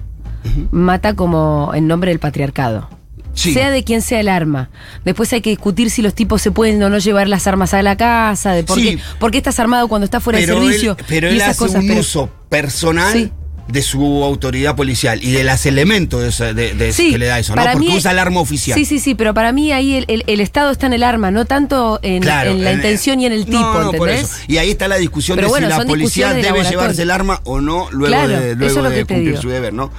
mata 0.69 1.15
como 1.15 1.71
en 1.73 1.87
nombre 1.87 2.11
del 2.11 2.19
patriarcado. 2.19 2.87
Sí. 3.33 3.51
Sea 3.51 3.71
de 3.71 3.83
quien 3.83 4.03
sea 4.03 4.19
el 4.19 4.29
arma. 4.29 4.69
Después 5.05 5.33
hay 5.33 5.41
que 5.41 5.49
discutir 5.49 5.89
si 5.89 6.03
los 6.03 6.13
tipos 6.13 6.43
se 6.43 6.51
pueden 6.51 6.81
o 6.83 6.89
no 6.91 6.99
llevar 6.99 7.27
las 7.27 7.47
armas 7.47 7.73
a 7.73 7.81
la 7.81 7.97
casa, 7.97 8.51
de 8.51 8.63
por, 8.63 8.77
Sí. 8.79 8.97
qué, 8.97 8.99
por 9.19 9.31
qué 9.31 9.37
estás 9.39 9.59
armado 9.59 9.87
cuando 9.87 10.05
estás 10.05 10.21
fuera 10.21 10.37
pero 10.37 10.53
de 10.59 10.61
servicio. 10.67 10.95
él, 10.99 11.05
pero 11.07 11.27
y 11.29 11.31
él 11.31 11.37
esas 11.37 11.49
hace 11.49 11.59
cosas, 11.59 11.81
un 11.81 11.87
pero- 11.87 11.99
uso 12.01 12.29
personal 12.49 13.11
Sí. 13.13 13.31
De 13.67 13.81
su 13.81 14.23
autoridad 14.23 14.75
policial 14.75 15.21
y 15.23 15.31
de 15.31 15.43
los 15.43 15.65
elementos 15.65 16.21
de, 16.21 16.29
esa- 16.29 16.53
de- 16.53 16.73
de- 16.73 16.93
Sí, 16.93 17.11
que 17.11 17.17
le 17.17 17.25
da 17.25 17.37
eso, 17.39 17.55
¿no? 17.55 17.63
Porque 17.73 17.89
usa 17.89 18.11
el 18.11 18.19
arma 18.19 18.39
oficial. 18.39 18.77
Sí, 18.77 18.85
sí, 18.85 18.99
sí, 18.99 19.13
pero 19.15 19.33
para 19.33 19.51
mí 19.51 19.71
ahí 19.71 19.95
el, 19.95 20.05
el- 20.07 20.23
el 20.27 20.39
Estado 20.39 20.71
está 20.71 20.85
en 20.87 20.93
el 20.93 21.03
arma, 21.03 21.31
no 21.31 21.45
tanto 21.45 21.99
en, 22.01 22.21
Claro, 22.23 22.51
en 22.51 22.63
la 22.63 22.71
en- 22.71 22.77
intención 22.77 23.19
y 23.19 23.25
en 23.25 23.33
el 23.33 23.45
tipo, 23.45 23.57
no, 23.59 23.83
no, 23.83 23.91
por 23.93 24.09
eso. 24.09 24.27
Y 24.47 24.57
ahí 24.57 24.69
está 24.69 24.87
la 24.87 24.95
discusión 24.97 25.35
Pero 25.35 25.47
de 25.47 25.51
bueno, 25.51 25.67
si 25.67 25.77
la 25.77 25.85
policía 25.85 26.33
debe 26.33 26.63
llevarse 26.63 27.01
el 27.03 27.11
arma 27.11 27.41
o 27.43 27.59
no 27.61 27.89
luego 27.91 28.07
Claro, 28.15 28.29
de, 28.39 28.55
luego 28.55 28.83
de 28.89 29.05
cumplir 29.05 29.37
su 29.37 29.49
deber, 29.49 29.73
¿no? 29.73 29.91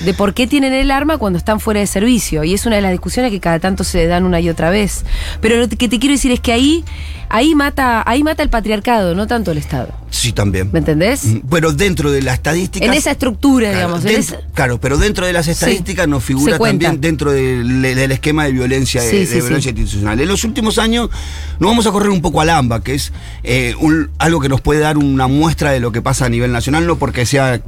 De 0.00 0.14
por 0.14 0.34
qué 0.34 0.46
tienen 0.46 0.72
el 0.72 0.90
arma 0.90 1.18
cuando 1.18 1.38
están 1.38 1.60
fuera 1.60 1.80
de 1.80 1.86
servicio. 1.86 2.44
Y 2.44 2.54
es 2.54 2.66
una 2.66 2.76
de 2.76 2.82
las 2.82 2.90
discusiones 2.92 3.30
que 3.30 3.40
cada 3.40 3.58
tanto 3.58 3.84
se 3.84 4.06
dan 4.06 4.24
una 4.24 4.40
y 4.40 4.48
otra 4.48 4.70
vez. 4.70 5.04
Pero 5.40 5.56
lo 5.56 5.68
que 5.68 5.88
te 5.88 5.98
quiero 5.98 6.12
decir 6.14 6.32
es 6.32 6.40
que 6.40 6.52
ahí, 6.52 6.84
ahí 7.28 7.54
mata, 7.54 8.02
ahí 8.06 8.22
mata 8.22 8.42
el 8.42 8.50
patriarcado, 8.50 9.14
no 9.14 9.26
tanto 9.26 9.50
el 9.52 9.58
Estado. 9.58 9.88
Sí, 10.10 10.32
también. 10.32 10.70
¿Me 10.72 10.78
entendés? 10.78 11.24
Mm, 11.24 11.38
Pero 11.50 11.72
dentro 11.72 12.10
de 12.12 12.22
las 12.22 12.34
estadísticas. 12.34 12.88
En 12.88 12.94
esa 12.94 13.10
estructura, 13.10 13.70
Claro, 13.70 13.76
digamos. 13.88 14.04
en 14.04 14.12
dentro, 14.12 14.36
esa- 14.38 14.46
claro, 14.54 14.80
pero 14.80 14.96
dentro 14.96 15.26
de 15.26 15.32
las 15.32 15.48
estadísticas 15.48 16.06
nos 16.08 16.22
figura 16.22 16.58
también 16.58 17.00
dentro 17.00 17.32
del, 17.32 17.82
del 17.82 18.12
esquema 18.12 18.44
de 18.44 18.52
violencia, 18.52 19.00
Sí, 19.02 19.18
de, 19.18 19.26
sí, 19.26 19.34
de 19.34 19.40
violencia 19.40 19.70
institucional. 19.70 20.20
En 20.20 20.28
los 20.28 20.44
últimos 20.44 20.78
años 20.78 21.10
nos 21.58 21.68
vamos 21.70 21.86
a 21.86 21.90
correr 21.92 22.10
un 22.10 22.22
poco 22.22 22.40
al 22.40 22.50
AMBA, 22.50 22.82
que 22.82 22.94
es 22.94 23.12
eh, 23.42 23.74
un- 23.80 24.10
algo 24.18 24.40
que 24.40 24.48
nos 24.48 24.60
puede 24.60 24.80
dar 24.80 24.96
una 24.98 25.26
muestra 25.26 25.72
de 25.72 25.80
lo 25.80 25.90
que 25.92 26.00
pasa 26.02 26.26
a 26.26 26.28
nivel 26.28 26.52
nacional, 26.52 26.86
no 26.86 26.96
porque 26.96 27.26
sea... 27.26 27.60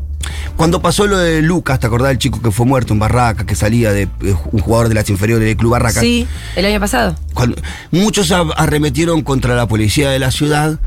Cuando 0.57 0.81
pasó 0.81 1.07
lo 1.07 1.19
de 1.19 1.43
Lucas, 1.43 1.79
¿te 1.81 1.87
acordás 1.87 2.09
del 2.09 2.19
chico 2.19 2.41
que 2.43 2.51
fue 2.51 2.67
muerto 2.67 2.93
en 2.93 2.99
Barraca, 2.99 3.45
que 3.47 3.55
salía 3.55 3.93
de 3.93 4.03
eh, 4.03 4.35
un 4.53 4.61
jugador 4.61 4.89
de 4.89 4.95
las 4.95 5.09
inferiores 5.11 5.47
del 5.47 5.57
Club 5.57 5.73
Barraca? 5.73 6.01
Sí, 6.01 6.27
el 6.57 6.65
año 6.65 6.81
pasado. 6.81 7.17
Cuando- 7.35 7.57
muchos 7.91 8.33
arremetieron 8.33 9.23
contra 9.23 9.55
la 9.55 9.67
policía 9.69 10.11
de 10.11 10.19
la 10.19 10.31
ciudad 10.31 10.79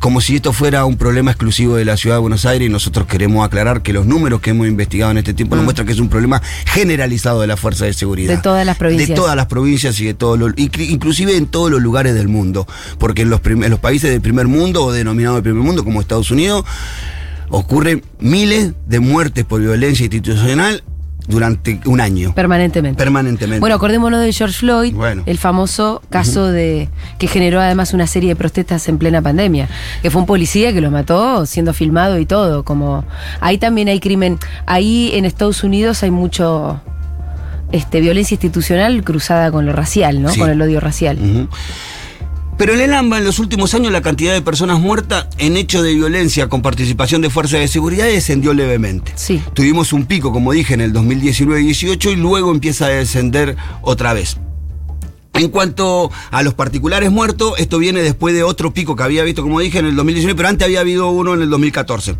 como 0.00 0.20
si 0.20 0.36
esto 0.36 0.52
fuera 0.52 0.84
un 0.84 0.98
problema 0.98 1.30
exclusivo 1.30 1.76
de 1.76 1.86
la 1.86 1.96
ciudad 1.96 2.16
de 2.16 2.20
Buenos 2.20 2.44
Aires 2.44 2.68
y 2.68 2.70
nosotros 2.70 3.06
queremos 3.06 3.42
aclarar 3.46 3.80
que 3.80 3.94
los 3.94 4.04
números 4.04 4.42
que 4.42 4.50
hemos 4.50 4.66
investigado 4.66 5.10
en 5.12 5.16
este 5.18 5.32
tiempo 5.32 5.56
nos 5.56 5.64
muestran 5.64 5.86
que 5.86 5.94
es 5.94 5.98
un 5.98 6.10
problema 6.10 6.42
generalizado 6.66 7.40
de 7.40 7.46
la 7.46 7.56
fuerza 7.56 7.86
de 7.86 7.94
seguridad. 7.94 8.34
Mm. 8.34 8.36
De 8.36 8.42
todas 8.42 8.66
las 8.66 8.76
provincias. 8.76 9.08
De 9.08 9.14
todas 9.14 9.34
las 9.34 9.46
provincias 9.46 9.98
y 10.00 10.04
de 10.04 10.12
todos 10.12 10.38
los, 10.38 10.52
inclu- 10.56 10.90
inclusive 10.90 11.36
en 11.38 11.46
todos 11.46 11.70
los 11.70 11.80
lugares 11.80 12.14
del 12.14 12.28
mundo. 12.28 12.66
Porque 12.98 13.22
en 13.22 13.30
los, 13.30 13.40
prim- 13.40 13.62
en 13.64 13.70
los 13.70 13.80
países 13.80 14.10
del 14.10 14.20
primer 14.20 14.46
mundo 14.46 14.84
o 14.84 14.92
denominados 14.92 15.36
del 15.36 15.44
primer 15.44 15.62
mundo 15.62 15.84
como 15.84 16.02
Estados 16.02 16.30
Unidos 16.30 16.66
ocurren 17.50 18.02
miles 18.18 18.72
de 18.86 19.00
muertes 19.00 19.44
por 19.44 19.60
violencia 19.60 20.04
institucional 20.04 20.82
durante 21.26 21.80
un 21.86 22.00
año. 22.00 22.34
Permanentemente. 22.34 22.98
Permanentemente. 22.98 23.60
Bueno, 23.60 23.76
acordémonos 23.76 24.20
de 24.20 24.32
George 24.32 24.58
Floyd, 24.58 24.94
Bueno. 24.94 25.22
el 25.24 25.38
famoso 25.38 26.02
caso 26.10 26.48
de 26.48 26.88
que 27.18 27.28
generó 27.28 27.60
además 27.60 27.94
una 27.94 28.06
serie 28.06 28.28
de 28.28 28.36
protestas 28.36 28.86
en 28.88 28.98
plena 28.98 29.22
pandemia, 29.22 29.68
que 30.02 30.10
fue 30.10 30.20
un 30.20 30.26
policía 30.26 30.72
que 30.72 30.80
lo 30.82 30.90
mató 30.90 31.46
siendo 31.46 31.72
filmado 31.72 32.18
y 32.18 32.26
todo, 32.26 32.64
como 32.64 33.04
ahí 33.40 33.56
también 33.56 33.88
hay 33.88 34.00
crimen, 34.00 34.38
ahí 34.66 35.12
en 35.14 35.24
Estados 35.24 35.64
Unidos 35.64 36.02
hay 36.02 36.10
mucho 36.10 36.80
este 37.72 38.00
violencia 38.00 38.34
institucional 38.34 39.02
cruzada 39.02 39.50
con 39.50 39.66
lo 39.66 39.72
racial, 39.72 40.22
¿no? 40.22 40.28
Sí. 40.28 40.38
Con 40.38 40.50
el 40.50 40.60
odio 40.60 40.78
racial. 40.78 41.18
Pero 42.56 42.74
en 42.74 42.80
el 42.80 42.94
AMBA, 42.94 43.18
en 43.18 43.24
los 43.24 43.40
últimos 43.40 43.74
años, 43.74 43.90
la 43.92 44.00
cantidad 44.00 44.32
de 44.32 44.40
personas 44.40 44.78
muertas 44.78 45.26
en 45.38 45.56
hechos 45.56 45.82
de 45.82 45.94
violencia 45.94 46.48
con 46.48 46.62
participación 46.62 47.20
de 47.20 47.30
fuerzas 47.30 47.60
de 47.60 47.68
seguridad 47.68 48.06
descendió 48.06 48.54
levemente. 48.54 49.12
Sí. 49.16 49.42
Tuvimos 49.54 49.92
un 49.92 50.06
pico, 50.06 50.32
como 50.32 50.52
dije, 50.52 50.74
en 50.74 50.80
el 50.80 50.92
2019-18 50.92 52.12
y 52.12 52.16
luego 52.16 52.52
empieza 52.52 52.86
a 52.86 52.90
descender 52.90 53.56
otra 53.82 54.12
vez. 54.12 54.36
En 55.34 55.48
cuanto 55.48 56.12
a 56.30 56.44
los 56.44 56.54
particulares 56.54 57.10
muertos, 57.10 57.54
esto 57.58 57.78
viene 57.78 58.02
después 58.02 58.36
de 58.36 58.44
otro 58.44 58.72
pico 58.72 58.94
que 58.94 59.02
había 59.02 59.24
visto, 59.24 59.42
como 59.42 59.58
dije, 59.58 59.80
en 59.80 59.86
el 59.86 59.96
2019, 59.96 60.36
pero 60.36 60.48
antes 60.48 60.64
había 60.64 60.78
habido 60.78 61.10
uno 61.10 61.34
en 61.34 61.42
el 61.42 61.50
2014. 61.50 62.14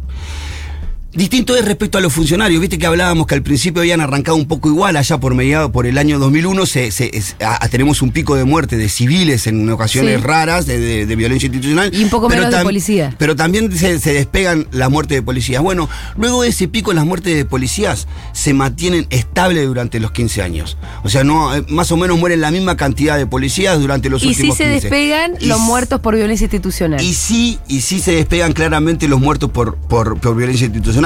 Distinto 1.15 1.55
es 1.57 1.65
respecto 1.65 1.99
a 1.99 2.01
los 2.01 2.13
funcionarios. 2.13 2.61
Viste 2.61 2.77
que 2.79 2.87
hablábamos 2.87 3.27
que 3.27 3.35
al 3.35 3.43
principio 3.43 3.81
habían 3.83 4.01
arrancado 4.01 4.37
un 4.37 4.47
poco 4.47 4.69
igual, 4.69 4.97
allá 4.97 5.19
por 5.19 5.35
mediado, 5.35 5.71
por 5.71 5.87
el 5.87 5.97
año 5.99 6.19
2001, 6.19 6.67
se, 6.67 6.91
se- 6.91 7.17
es- 7.17 7.37
a- 7.41 7.65
a- 7.65 7.69
tenemos 7.69 8.03
un 8.03 8.11
pico 8.11 8.35
de 8.35 8.45
muerte 8.45 8.77
de 8.77 8.89
civiles 8.89 9.47
en 9.47 9.69
ocasiones 9.71 10.17
Sí. 10.21 10.27
raras, 10.27 10.67
de, 10.67 10.79
de- 10.81 11.07
de 11.07 11.17
violencia 11.17 11.47
institucional. 11.47 11.95
Y 11.95 12.03
un 12.03 12.11
poco 12.11 12.29
menos 12.29 12.51
de 12.51 12.63
policía. 12.63 13.15
Pero 13.19 13.37
también 13.37 13.71
se, 13.77 13.99
se 14.01 14.13
despegan 14.13 14.67
las 14.73 14.91
muertes 14.91 15.17
de 15.19 15.23
policías. 15.23 15.63
Bueno, 15.63 15.89
luego 16.17 16.43
de 16.43 16.49
ese 16.49 16.67
pico, 16.67 16.93
las 16.93 17.05
muertes 17.07 17.37
de 17.37 17.45
policías 17.45 18.09
se 18.33 18.53
mantienen 18.55 19.07
estables 19.11 19.67
durante 19.67 20.01
los 20.01 20.11
15 20.11 20.43
años. 20.43 20.77
O 21.05 21.09
sea, 21.09 21.23
no 21.23 21.55
eh, 21.55 21.65
más 21.69 21.93
o 21.93 21.97
menos 21.97 22.19
mueren 22.19 22.41
la 22.41 22.51
misma 22.51 22.77
cantidad 22.77 23.17
de 23.17 23.27
policías 23.27 23.79
durante 23.79 24.11
los 24.11 24.23
Y 24.23 24.27
sí 24.27 24.31
últimos 24.43 24.57
se 24.57 24.65
15. 24.65 24.81
despegan 24.89 25.33
Y 25.41 25.47
los 25.47 25.61
muertos 25.61 26.01
por 26.01 26.17
violencia 26.17 26.45
institucional. 26.47 27.01
y 27.01 27.15
sí, 27.15 27.59
y 27.69 27.83
sí 27.83 28.01
se 28.01 28.13
despegan 28.13 28.53
claramente 28.53 29.07
los 29.07 29.21
muertos 29.21 29.51
por, 29.51 29.77
por, 29.77 30.19
por 30.19 30.35
violencia 30.37 30.65
institucional. 30.67 31.04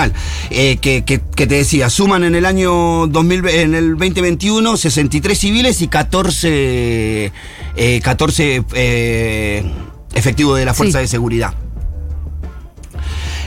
Eh, 0.51 0.79
que, 0.81 1.05
que- 1.05 1.21
que 1.21 1.47
te 1.47 1.57
decía, 1.57 1.91
suman 1.91 2.25
en 2.25 2.35
el 2.35 2.45
año 2.47 3.07
2000, 3.07 3.47
en 3.49 3.75
el 3.75 3.91
2021 3.97 4.77
63 4.77 5.39
civiles 5.39 5.83
y 5.83 5.89
14, 5.89 7.33
eh, 7.77 8.01
14 8.03 8.65
eh, 8.75 9.73
efectivos 10.15 10.59
de 10.59 10.65
la 10.65 10.75
Fuerza 10.75 10.99
Sí. 10.99 11.03
de 11.03 11.09
Seguridad. 11.09 11.55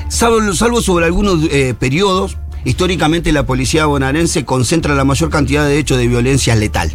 Salvo, 0.09 0.53
salvo 0.53 0.81
sobre 0.81 1.05
algunos 1.05 1.39
eh, 1.51 1.73
periodos, 1.77 2.37
históricamente 2.65 3.31
la 3.31 3.45
policía 3.45 3.85
bonaerense 3.85 4.43
concentra 4.45 4.93
la 4.95 5.05
mayor 5.05 5.29
cantidad 5.29 5.65
de 5.65 5.77
hechos 5.79 5.97
de 5.97 6.07
violencia 6.07 6.55
letal. 6.55 6.91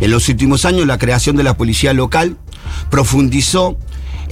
En 0.00 0.10
los 0.10 0.28
últimos 0.28 0.64
años, 0.64 0.86
la 0.86 0.98
creación 0.98 1.36
de 1.36 1.42
la 1.42 1.56
policía 1.56 1.92
local 1.92 2.36
profundizó 2.90 3.76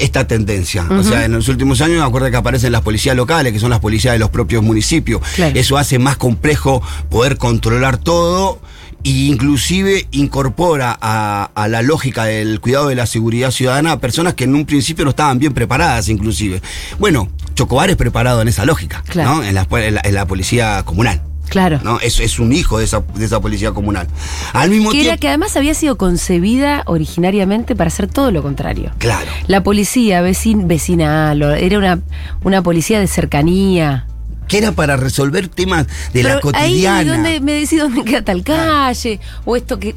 esta 0.01 0.27
tendencia. 0.27 0.85
O 0.91 1.03
sea, 1.03 1.25
en 1.25 1.33
los 1.33 1.49
últimos 1.49 1.81
años, 1.81 2.03
acuerda 2.03 2.31
que 2.31 2.37
aparecen 2.37 2.73
las 2.73 2.83
policías 2.83 3.15
locales, 3.17 3.53
que 3.53 3.59
son 3.61 3.71
las 3.71 3.81
policías 3.81 4.13
de 4.15 4.19
los 4.19 4.31
propios 4.31 4.63
municipios. 4.63 5.21
Claro. 5.37 5.59
Eso 5.59 5.79
hace 5.79 5.99
más 5.99 6.17
complejo 6.17 6.83
poder 7.09 7.37
controlar 7.37 7.99
todo 7.99 8.61
e 9.03 9.11
inclusive 9.11 10.07
incorpora 10.11 10.97
a, 11.01 11.51
a 11.55 11.69
la 11.69 11.81
lógica 11.83 12.25
del 12.25 12.61
cuidado 12.61 12.89
de 12.89 12.95
la 12.95 13.07
seguridad 13.07 13.51
ciudadana 13.51 13.93
a 13.93 13.99
personas 13.99 14.35
que 14.35 14.45
en 14.45 14.55
un 14.55 14.67
principio 14.67 15.05
no 15.05 15.11
estaban 15.11 15.39
bien 15.39 15.55
preparadas 15.55 16.09
inclusive. 16.09 16.61
Bueno, 16.99 17.29
Chocobar 17.55 17.89
es 17.91 17.97
preparado 17.97 18.43
en 18.43 18.49
esa 18.49 18.65
lógica, 18.67 19.03
Claro. 19.09 19.37
¿no? 19.37 19.43
En 19.45 19.55
la, 19.55 19.67
en 19.71 19.95
la- 19.95 20.03
en 20.05 20.15
la 20.15 20.27
policía 20.27 20.83
comunal. 20.85 21.23
Claro. 21.51 21.81
¿no? 21.85 22.01
Es, 22.01 22.19
es 22.21 22.39
un 22.39 22.53
hijo 22.53 22.79
de 22.79 22.85
esa, 22.85 23.03
de 23.15 23.25
esa 23.27 23.41
policía 23.41 23.73
comunal. 23.73 24.07
Al 24.55 24.71
mismo 24.71 24.91
Que 24.91 24.99
era 25.01 25.05
tiempo. 25.11 25.21
que 25.21 25.29
además 25.29 25.57
había 25.57 25.75
sido 25.75 25.99
concebida 25.99 26.83
originariamente 26.87 27.77
para 27.77 27.89
hacer 27.89 28.07
todo 28.07 28.31
lo 28.31 28.43
contrario. 28.43 28.93
Claro. 28.99 29.27
La 29.47 29.63
policía 29.63 30.23
vecin, 30.23 30.67
vecinal, 30.69 31.43
era 31.43 31.77
una, 31.79 32.01
una 32.43 32.63
policía 32.63 32.99
de 33.01 33.07
cercanía. 33.07 34.07
Que 34.49 34.59
era 34.59 34.73
para 34.73 34.97
resolver 34.97 35.47
temas 35.49 35.87
de 36.13 36.23
la 36.25 36.41
cotidiana. 36.41 36.99
Ahí 36.99 37.07
donde 37.07 37.41
me 37.41 37.53
decís 37.53 37.79
dónde 37.79 38.03
queda 38.03 38.23
tal 38.23 38.43
calle, 38.43 39.21
o 39.45 39.55
esto 39.57 39.79
que. 39.79 39.95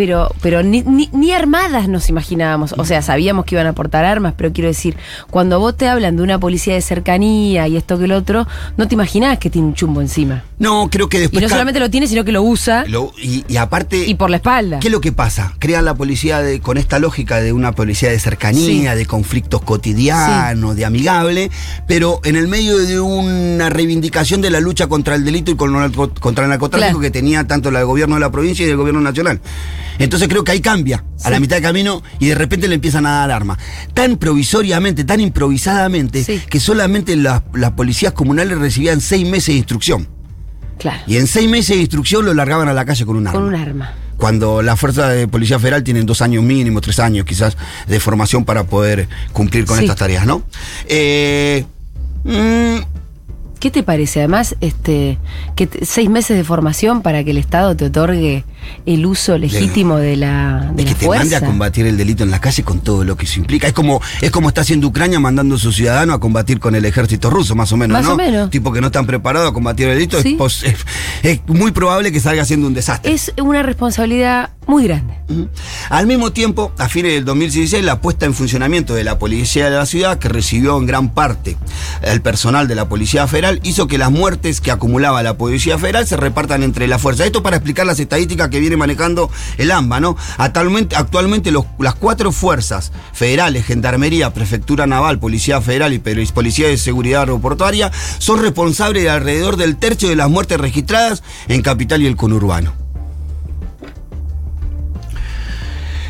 Pero, 0.00 0.34
pero 0.40 0.62
ni, 0.62 0.80
ni, 0.80 1.10
ni 1.12 1.30
armadas 1.32 1.86
nos 1.86 2.08
imaginábamos. 2.08 2.72
O 2.78 2.86
sea, 2.86 3.02
sabíamos 3.02 3.44
que 3.44 3.54
iban 3.54 3.66
a 3.66 3.74
portar 3.74 4.06
armas, 4.06 4.32
pero 4.34 4.50
quiero 4.50 4.68
decir, 4.68 4.96
cuando 5.30 5.60
vos 5.60 5.76
te 5.76 5.88
hablan 5.88 6.16
de 6.16 6.22
una 6.22 6.38
policía 6.40 6.72
de 6.72 6.80
cercanía 6.80 7.68
y 7.68 7.76
esto 7.76 7.98
que 7.98 8.06
el 8.06 8.12
otro, 8.12 8.48
no 8.78 8.88
te 8.88 8.94
imaginabas 8.94 9.36
que 9.38 9.50
tiene 9.50 9.68
un 9.68 9.74
chumbo 9.74 10.00
encima. 10.00 10.42
No, 10.58 10.88
creo 10.90 11.10
que 11.10 11.18
Y 11.18 11.20
después. 11.20 11.42
no 11.42 11.48
ca- 11.48 11.54
solamente 11.54 11.80
lo 11.80 11.90
tiene, 11.90 12.06
sino 12.06 12.24
que 12.24 12.32
lo 12.32 12.42
usa 12.42 12.86
lo- 12.88 13.12
y, 13.22 13.44
y 13.46 13.58
aparte. 13.58 14.06
y 14.06 14.14
por 14.14 14.30
la 14.30 14.36
espalda. 14.36 14.80
¿Qué 14.80 14.88
es 14.88 14.92
lo 14.92 15.02
que 15.02 15.12
pasa? 15.12 15.52
Crean 15.58 15.84
la 15.84 15.92
policía 15.92 16.40
de- 16.40 16.60
con 16.60 16.78
esta 16.78 16.98
lógica 16.98 17.36
de 17.42 17.52
una 17.52 17.72
policía 17.72 18.08
de 18.10 18.18
cercanía, 18.18 18.92
Sí. 18.92 18.96
de 18.98 19.04
conflictos 19.04 19.60
cotidianos, 19.60 20.76
de 20.76 20.86
amigable, 20.86 21.50
pero 21.86 22.20
en 22.24 22.36
el 22.36 22.48
medio 22.48 22.78
de 22.78 23.00
una 23.00 23.68
reivindicación 23.68 24.40
de 24.40 24.48
la 24.48 24.60
lucha 24.60 24.86
contra 24.86 25.14
el 25.14 25.26
delito 25.26 25.50
y 25.50 25.56
contra 25.56 26.44
el 26.44 26.50
narcotráfico 26.50 26.70
Claro. 26.88 27.00
que 27.00 27.10
tenía 27.10 27.46
tanto 27.46 27.68
el 27.68 27.84
gobierno 27.84 28.14
de 28.14 28.20
la 28.22 28.30
provincia 28.30 28.66
y 28.66 28.70
el 28.70 28.76
gobierno 28.78 29.02
nacional. 29.02 29.40
Entonces 30.00 30.28
creo 30.28 30.42
que 30.42 30.50
ahí 30.52 30.60
cambia, 30.60 31.04
a 31.22 31.30
la 31.30 31.38
mitad 31.38 31.56
de 31.56 31.62
camino, 31.62 32.02
y 32.18 32.26
de 32.28 32.34
repente 32.34 32.66
le 32.66 32.74
empiezan 32.74 33.06
a 33.06 33.10
dar 33.20 33.30
arma. 33.30 33.56
Tan 33.94 34.16
provisoriamente, 34.16 35.04
tan 35.04 35.20
improvisadamente, 35.20 36.24
Sí. 36.24 36.40
que 36.50 36.58
solamente 36.58 37.14
las, 37.16 37.42
las 37.54 37.72
policías 37.72 38.12
comunales 38.12 38.58
recibían 38.58 39.00
seis 39.00 39.26
meses 39.28 39.48
de 39.48 39.58
instrucción. 39.58 40.08
Claro. 40.78 41.02
Y 41.06 41.16
en 41.18 41.26
seis 41.26 41.48
meses 41.48 41.76
de 41.76 41.82
instrucción 41.82 42.24
lo 42.24 42.32
largaban 42.34 42.66
a 42.68 42.72
la 42.72 42.84
calle 42.86 43.04
con 43.04 43.16
un 43.16 43.26
arma 43.26 43.38
Con 43.38 43.48
un 43.48 43.54
arma. 43.54 43.92
cuando 44.16 44.62
la 44.62 44.76
fuerza 44.76 45.08
de 45.10 45.28
policía 45.28 45.58
federal 45.58 45.84
tienen 45.84 46.06
dos 46.06 46.22
años 46.22 46.42
mínimo, 46.42 46.80
tres 46.80 46.98
años 46.98 47.26
quizás 47.26 47.56
de 47.86 48.00
formación 48.00 48.44
para 48.46 48.64
poder 48.64 49.06
cumplir 49.34 49.66
con 49.66 49.76
Sí. 49.76 49.84
estas 49.84 49.98
tareas, 49.98 50.24
¿no? 50.26 50.42
Eh, 50.88 51.64
mm, 52.24 52.76
¿Qué 53.60 53.70
te 53.70 53.82
parece? 53.82 54.20
Además, 54.20 54.56
este, 54.62 55.18
que 55.54 55.68
seis 55.82 56.08
meses 56.08 56.34
de 56.38 56.44
formación 56.44 57.02
para 57.02 57.22
que 57.24 57.32
el 57.32 57.36
Estado 57.36 57.76
te 57.76 57.84
otorgue 57.84 58.44
el 58.86 59.06
uso 59.06 59.36
legítimo 59.38 59.96
de 59.98 60.16
la, 60.16 60.70
de 60.74 60.82
es 60.82 60.88
la 60.88 60.94
que 60.94 61.00
te 61.00 61.08
mande 61.08 61.36
a 61.36 61.40
combatir 61.40 61.86
el 61.86 61.96
delito 61.96 62.22
en 62.24 62.30
la 62.30 62.40
calle 62.40 62.62
con 62.62 62.80
todo 62.80 63.04
lo 63.04 63.16
que 63.16 63.24
eso 63.26 63.38
implica. 63.40 63.66
Es 63.66 63.72
como, 63.72 64.00
es 64.20 64.30
como 64.30 64.48
está 64.48 64.60
haciendo 64.62 64.86
Ucrania 64.88 65.20
mandando 65.20 65.54
a 65.54 65.58
sus 65.58 65.76
ciudadanos 65.76 66.16
a 66.16 66.18
combatir 66.18 66.60
con 66.60 66.74
el 66.74 66.84
ejército 66.84 67.30
ruso, 67.30 67.54
más 67.54 67.72
o 67.72 67.76
menos, 67.76 67.98
Más 67.98 68.04
¿no? 68.06 68.14
o 68.14 68.16
menos. 68.16 68.50
Tipo 68.50 68.72
que 68.72 68.80
no 68.80 68.86
están 68.88 69.06
preparados 69.06 69.50
a 69.50 69.52
combatir 69.52 69.88
el 69.88 69.94
delito. 69.94 70.16
es 70.18 70.22
Sí. 70.24 70.34
pos- 70.34 70.62
Es, 70.64 70.76
es 71.22 71.40
muy 71.46 71.72
probable 71.72 72.12
que 72.12 72.20
salga 72.20 72.44
siendo 72.44 72.66
un 72.66 72.74
desastre. 72.74 73.12
Es 73.12 73.32
una 73.42 73.62
responsabilidad 73.62 74.50
muy 74.66 74.84
grande. 74.84 75.14
Al 75.88 76.06
mismo 76.06 76.32
tiempo, 76.32 76.72
a 76.78 76.88
fines 76.88 77.12
del 77.14 77.24
2016, 77.24 77.84
la 77.84 78.00
puesta 78.00 78.26
en 78.26 78.34
funcionamiento 78.34 78.94
de 78.94 79.02
la 79.04 79.18
policía 79.18 79.64
de 79.70 79.76
la 79.76 79.86
ciudad, 79.86 80.18
que 80.18 80.28
recibió 80.28 80.76
en 80.78 80.86
gran 80.86 81.12
parte 81.12 81.56
el 82.02 82.20
personal 82.22 82.68
de 82.68 82.74
la 82.76 82.88
Policía 82.88 83.26
Federal, 83.26 83.60
hizo 83.64 83.86
que 83.88 83.98
las 83.98 84.10
muertes 84.10 84.60
que 84.60 84.70
acumulaba 84.70 85.22
la 85.22 85.36
Policía 85.36 85.76
Federal 85.78 86.06
se 86.06 86.16
repartan 86.16 86.62
entre 86.62 86.86
la 86.86 86.98
fuerza. 86.98 87.24
Esto 87.24 87.42
para 87.42 87.56
explicar 87.56 87.86
las 87.86 87.98
estadísticas 87.98 88.48
que 88.50 88.60
viene 88.60 88.76
manejando 88.76 89.30
el 89.58 89.70
AMBA, 89.70 90.00
¿no? 90.00 90.16
Actualmente, 90.38 90.96
actualmente 90.96 91.50
los- 91.50 91.64
las 91.78 91.94
cuatro 91.94 92.32
fuerzas 92.32 92.92
federales, 93.12 93.64
Gendarmería, 93.64 94.34
Prefectura 94.34 94.86
Naval, 94.86 95.18
Policía 95.18 95.60
Federal 95.60 95.92
y 95.94 95.98
Policía 95.98 96.68
de 96.68 96.76
Seguridad 96.76 97.20
Aeroportuaria, 97.20 97.90
son 98.18 98.40
responsables 98.42 99.02
de 99.04 99.10
alrededor 99.10 99.56
del 99.56 99.76
tercio 99.76 100.08
de 100.08 100.16
las 100.16 100.28
muertes 100.28 100.58
registradas 100.58 101.22
en 101.48 101.62
Capital 101.62 102.02
y 102.02 102.06
el 102.06 102.16
conurbano. 102.16 102.72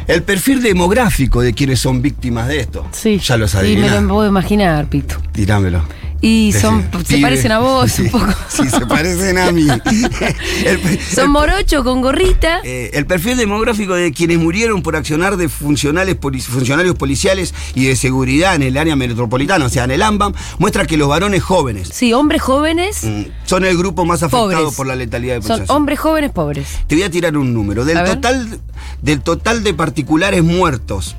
El 0.07 0.23
perfil 0.25 0.61
demográfico 0.63 1.41
de 1.41 1.53
quienes 1.55 1.79
son 1.79 2.03
víctimas 2.03 2.49
de 2.49 2.61
esto. 2.61 2.85
Sí. 2.91 3.21
Ya 3.21 3.37
lo 3.37 3.45
Y 3.45 3.49
sabía. 3.49 3.79
me 3.79 4.01
lo 4.01 4.09
puedo 4.15 4.29
imaginar, 4.29 4.87
Pito. 4.89 5.17
Tirámelo. 5.31 5.85
Y 6.23 6.53
son, 6.61 6.83
se 7.07 7.15
pibe. 7.17 7.23
parecen 7.23 7.53
a 7.53 7.59
vos 7.61 7.91
Sí, 7.91 8.03
un 8.03 8.11
poco. 8.11 8.27
Sí, 8.49 8.69
se 8.69 8.87
parecen 8.87 9.39
a 9.39 9.51
mí. 9.53 9.67
El- 10.65 11.01
Son 11.01 11.31
morocho 11.31 11.83
con 11.85 12.03
gorrita. 12.03 12.61
eh, 12.65 12.91
el 12.95 13.07
perfil 13.07 13.37
demográfico 13.39 13.95
de 13.95 14.13
quienes 14.13 14.39
murieron 14.39 14.83
por 14.83 14.97
accionar 14.97 15.37
de 15.37 15.49
funcionales 15.49 16.17
funcionarios 16.21 16.95
policiales 16.97 17.55
y 17.75 17.87
de 17.87 17.97
seguridad 17.97 18.55
en 18.55 18.63
el 18.63 18.77
área 18.77 18.97
metropolitana, 18.97 19.65
o 19.65 19.69
sea, 19.69 19.85
en 19.85 19.93
el 19.93 20.03
AMBAM, 20.03 20.35
muestra 20.59 20.87
que 20.87 20.97
los 20.97 21.09
varones 21.09 21.43
jóvenes 21.43 21.89
Sí, 21.93 22.13
hombres 22.13 22.43
jóvenes, 22.43 23.03
mm, 23.05 23.23
son 23.47 23.65
el 23.65 23.77
grupo 23.79 24.05
más 24.05 24.23
afectado 24.23 24.51
pobres. 24.51 24.75
por 24.77 24.87
la 24.87 24.97
letalidad 24.97 25.37
de 25.41 25.43
Son 25.43 25.65
hombres 25.69 25.99
jóvenes 25.99 26.31
pobres. 26.33 26.69
Te 26.87 26.95
voy 26.97 27.05
a 27.05 27.11
tirar 27.11 27.37
un 27.37 27.55
número. 27.55 27.85
Del 27.85 27.97
A 27.97 28.03
ver. 28.03 28.15
total, 28.17 28.61
del 29.03 29.21
total 29.23 29.65
de 29.65 29.73
particulares 29.75 30.43
muertos, 30.43 31.17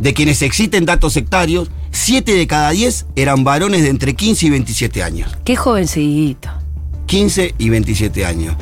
de 0.00 0.14
quienes 0.14 0.42
existen 0.42 0.86
datos 0.86 1.12
sectarios, 1.12 1.70
7 1.92 2.32
de 2.32 2.46
cada 2.46 2.70
10 2.70 3.06
eran 3.16 3.44
varones 3.44 3.82
de 3.82 3.90
entre 3.90 4.14
15 4.14 4.46
y 4.46 4.50
27 4.50 5.02
años. 5.02 5.36
Qué 5.44 5.56
jovencito. 5.56 6.48
15 7.06 7.54
y 7.58 7.68
27 7.68 8.24
años. 8.24 8.56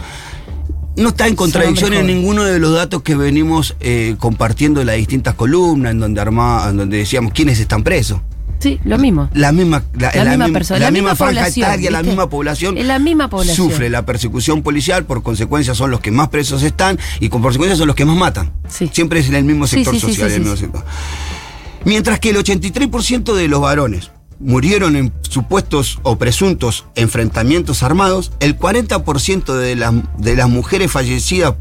No 0.97 1.11
está 1.11 1.29
en 1.29 1.37
contradicción 1.37 1.95
en 1.95 2.07
ninguno 2.07 2.43
de 2.43 2.59
los 2.59 2.75
datos 2.75 3.03
que 3.03 3.15
venimos 3.15 3.77
eh, 3.79 4.17
compartiendo 4.19 4.81
en 4.81 4.89
las 4.89 4.97
distintas 4.97 5.35
columnas, 5.35 5.93
en 5.93 6.01
donde, 6.01 6.21
arma, 6.21 6.67
en 6.69 6.77
donde 6.77 6.97
decíamos 6.97 7.33
quiénes 7.33 7.61
están 7.61 7.85
presos. 7.85 8.21
Sí, 8.59 8.81
lo 8.85 8.99
mismo. 8.99 9.31
La 9.35 9.53
misma, 9.53 9.85
la, 9.97 10.11
La 10.13 10.25
la 10.25 10.31
misma 10.31 10.53
persona, 10.53 10.81
la 10.81 10.87
la 10.87 10.91
misma 10.91 11.11
misma 11.13 11.27
franja 11.27 11.49
etaria, 11.49 11.91
la 11.93 12.03
misma 12.03 12.29
población. 12.29 12.77
Es 12.77 12.87
la 12.87 12.99
misma 12.99 13.31
población. 13.31 13.71
Sufre 13.71 13.89
la 13.89 14.05
persecución 14.05 14.63
policial, 14.63 15.05
por 15.05 15.23
consecuencia 15.23 15.75
son 15.75 15.93
los 15.93 16.01
que 16.01 16.11
más 16.11 16.29
presos 16.29 16.65
están 16.65 16.99
y 17.21 17.29
con 17.29 17.41
consecuencia 17.41 17.77
son 17.77 17.87
los 17.87 17.95
que 17.95 18.05
más 18.05 18.17
matan. 18.17 18.51
Sí. 18.69 18.91
Siempre 18.93 19.21
es 19.21 19.29
en 19.29 19.37
el 19.37 19.45
mismo 19.45 19.69
sector 19.69 19.95
sí, 19.95 20.01
sí, 20.01 20.07
social. 20.09 20.33
el 20.33 20.41
mismo 20.41 20.57
sector. 20.57 20.85
Mientras 21.85 22.21
que 22.21 22.31
el 22.31 22.37
83% 22.37 23.35
de 23.35 23.49
los 23.49 23.61
varones 23.61 24.11
murieron 24.41 24.97
en 24.97 25.13
supuestos 25.23 25.99
o 26.03 26.17
presuntos 26.17 26.87
enfrentamientos 26.95 27.83
armados, 27.83 28.33
el 28.41 28.59
40% 28.59 29.55
de 29.55 29.77
las, 29.77 29.95
de 30.19 30.37
las 30.37 30.49
mujeres 30.49 30.91
fallecidas 30.91 31.55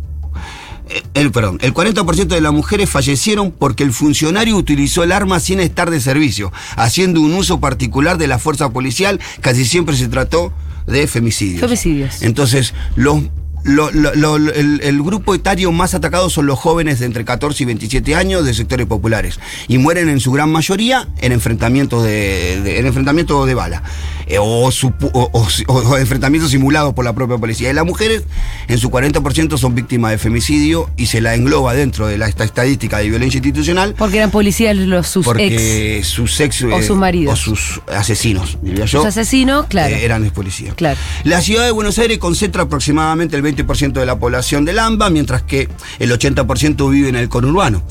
eh, 0.89 1.03
el, 1.15 1.31
perdón, 1.31 1.57
el 1.61 1.73
40% 1.73 2.27
de 2.27 2.41
las 2.41 2.53
mujeres 2.53 2.89
fallecieron 2.89 3.51
porque 3.51 3.83
el 3.83 3.91
funcionario 3.91 4.55
utilizó 4.55 5.03
el 5.03 5.11
arma 5.11 5.39
sin 5.39 5.59
estar 5.59 5.89
de 5.89 5.99
servicio, 5.99 6.51
haciendo 6.75 7.21
un 7.21 7.33
uso 7.33 7.59
particular 7.59 8.17
de 8.17 8.27
la 8.27 8.39
fuerza 8.39 8.69
policial, 8.69 9.19
casi 9.41 9.65
siempre 9.65 9.95
se 9.95 10.07
trató 10.07 10.53
de 10.85 11.07
femicidios. 11.07 11.61
Femicidios. 11.61 12.21
Entonces, 12.21 12.73
los, 12.95 13.23
lo- 13.67 13.91
lo- 13.91 14.15
lo- 14.15 14.37
el, 14.53 14.79
el 14.83 15.01
grupo 15.03 15.35
etario 15.35 15.71
más 15.71 15.93
atacado 15.93 16.29
son 16.29 16.45
los 16.47 16.57
jóvenes 16.57 16.99
de 16.99 17.05
entre 17.05 17.25
14 17.25 17.63
y 17.63 17.65
27 17.65 18.15
años 18.15 18.45
de 18.45 18.53
sectores 18.53 18.87
populares. 18.87 19.39
Y 19.67 19.77
mueren 19.77 20.09
en 20.09 20.19
su 20.19 20.31
gran 20.31 20.49
mayoría 20.51 21.07
en 21.19 21.31
enfrentamientos 21.33 22.03
de, 22.03 22.79
en 22.79 22.85
enfrentamientos 22.85 23.45
de 23.45 23.53
bala 23.53 23.83
eh, 24.27 24.37
o, 24.39 24.67
supu- 24.71 25.09
o- 25.13 25.29
o- 25.33 25.73
o 25.73 25.97
enfrentamientos 25.97 26.51
simulados 26.51 26.93
por 26.93 27.05
la 27.05 27.13
propia 27.13 27.37
policía. 27.37 27.69
Y 27.69 27.73
las 27.73 27.85
mujeres 27.85 28.23
en 28.67 28.77
su 28.77 28.89
40% 28.89 29.57
son 29.57 29.73
víctimas 29.75 30.11
de 30.11 30.17
femicidio 30.17 30.89
y 30.97 31.05
se 31.07 31.21
la 31.21 31.33
engloba 31.35 31.73
dentro 31.73 32.07
de 32.07 32.17
la, 32.17 32.27
esta 32.27 32.43
estadística 32.43 32.97
de 32.99 33.09
violencia 33.09 33.37
institucional 33.37 33.95
Porque 33.97 34.17
eran 34.17 34.31
policías 34.31 34.75
los 34.75 35.07
sus 35.07 35.25
ex. 35.25 35.27
porque 35.27 36.01
sus 36.03 36.39
ex 36.39 36.61
O 36.63 36.69
eh, 36.79 36.83
sus 36.83 36.97
maridos. 36.97 37.33
o 37.33 37.35
sus 37.35 37.81
asesinos, 37.87 38.57
diría 38.61 38.85
yo. 38.85 38.99
Sus 38.99 39.05
asesinos, 39.07 39.65
claro. 39.67 39.95
eh, 39.95 40.03
eran 40.05 40.23
ex 40.23 40.33
policías. 40.33 40.75
Claro. 40.75 40.99
La 41.23 41.41
ciudad 41.41 41.65
de 41.65 41.71
Buenos 41.71 41.97
Aires 41.99 42.17
concentra 42.17 42.63
aproximadamente 42.63 43.35
el 43.37 43.43
20% 43.43 43.93
de 43.93 44.05
la 44.05 44.19
población 44.19 44.65
del 44.65 44.79
AMBA, 44.79 45.09
mientras 45.09 45.41
que 45.43 45.69
el 45.99 46.11
80% 46.11 46.89
vive 46.91 47.09
en 47.09 47.15
el 47.15 47.29
conurbano. 47.29 47.81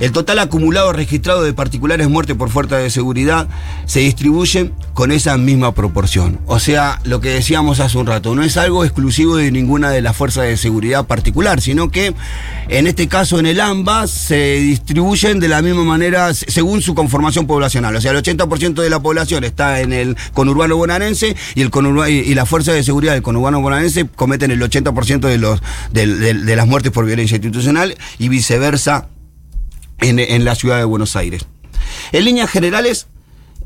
El 0.00 0.12
total 0.12 0.38
acumulado 0.38 0.92
registrado 0.94 1.42
de 1.42 1.52
particulares 1.52 2.08
muertes 2.08 2.34
por 2.34 2.48
fuerza 2.48 2.76
de 2.78 2.88
seguridad 2.88 3.48
se 3.84 4.00
distribuyen 4.00 4.72
con 4.94 5.12
esa 5.12 5.36
misma 5.36 5.74
proporción. 5.74 6.40
O 6.46 6.58
sea, 6.58 7.00
lo 7.04 7.20
que 7.20 7.28
decíamos 7.28 7.80
hace 7.80 7.98
un 7.98 8.06
rato, 8.06 8.34
no 8.34 8.42
es 8.42 8.56
algo 8.56 8.84
exclusivo 8.84 9.36
de 9.36 9.50
ninguna 9.52 9.90
de 9.90 10.00
las 10.00 10.16
fuerzas 10.16 10.44
de 10.44 10.56
seguridad 10.56 11.06
particular, 11.06 11.60
sino 11.60 11.90
que 11.90 12.14
en 12.68 12.86
este 12.86 13.08
caso 13.08 13.38
en 13.38 13.44
el 13.46 13.60
AMBA 13.60 14.06
se 14.06 14.56
distribuyen 14.60 15.38
de 15.38 15.48
la 15.48 15.60
misma 15.60 15.84
manera 15.84 16.32
se- 16.32 16.50
según 16.50 16.80
su 16.80 16.94
conformación 16.94 17.46
poblacional. 17.46 17.94
O 17.94 18.00
sea, 18.00 18.12
el 18.12 18.16
80% 18.22 18.80
de 18.82 18.88
la 18.90 19.00
población 19.00 19.44
está 19.44 19.80
en 19.80 19.92
el 19.92 20.16
conurbano 20.32 20.76
bonaerense 20.76 21.36
y, 21.54 21.60
el 21.60 21.70
y, 22.08 22.12
y 22.30 22.34
la 22.34 22.46
fuerza 22.46 22.72
de 22.72 22.82
seguridad 22.82 23.12
del 23.12 23.22
conurbano 23.22 23.60
bonaerense 23.60 24.06
cometen 24.08 24.50
el 24.50 24.60
80% 24.62 25.20
de, 25.20 25.36
los, 25.38 25.60
de 25.92 26.56
las 26.56 26.66
muertes 26.66 26.90
por 26.90 27.04
violencia 27.04 27.36
institucional 27.36 27.94
y 28.18 28.28
viceversa 28.30 29.08
en, 30.00 30.18
en 30.18 30.44
la 30.44 30.54
ciudad 30.54 30.78
de 30.78 30.84
Buenos 30.84 31.16
Aires. 31.16 31.46
En 32.12 32.24
líneas 32.24 32.50
generales, 32.50 33.06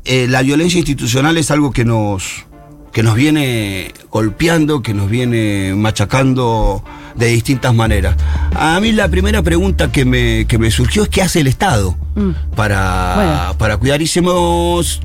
eh, 0.05 0.27
la 0.29 0.41
violencia 0.41 0.77
institucional 0.77 1.37
es 1.37 1.51
algo 1.51 1.71
que 1.71 1.85
nos, 1.85 2.45
que 2.93 3.03
nos 3.03 3.15
viene 3.15 3.91
golpeando, 4.11 4.81
que 4.81 4.93
nos 4.93 5.09
viene 5.09 5.73
machacando 5.75 6.83
de 7.15 7.27
distintas 7.27 7.73
maneras. 7.73 8.15
A 8.55 8.79
mí 8.79 8.91
la 8.91 9.07
primera 9.09 9.41
pregunta 9.41 9.91
que 9.91 10.05
me, 10.05 10.45
que 10.47 10.57
me 10.57 10.69
surgió 10.71 11.03
es 11.03 11.09
qué 11.09 11.21
hace 11.21 11.39
el 11.41 11.47
Estado 11.47 11.95
Mm. 12.15 12.31
para, 12.55 13.13
Bueno. 13.15 13.57
para 13.57 13.77
cuidar. 13.77 14.01
Y 14.01 14.07
se 14.07 14.21
nos 14.21 15.01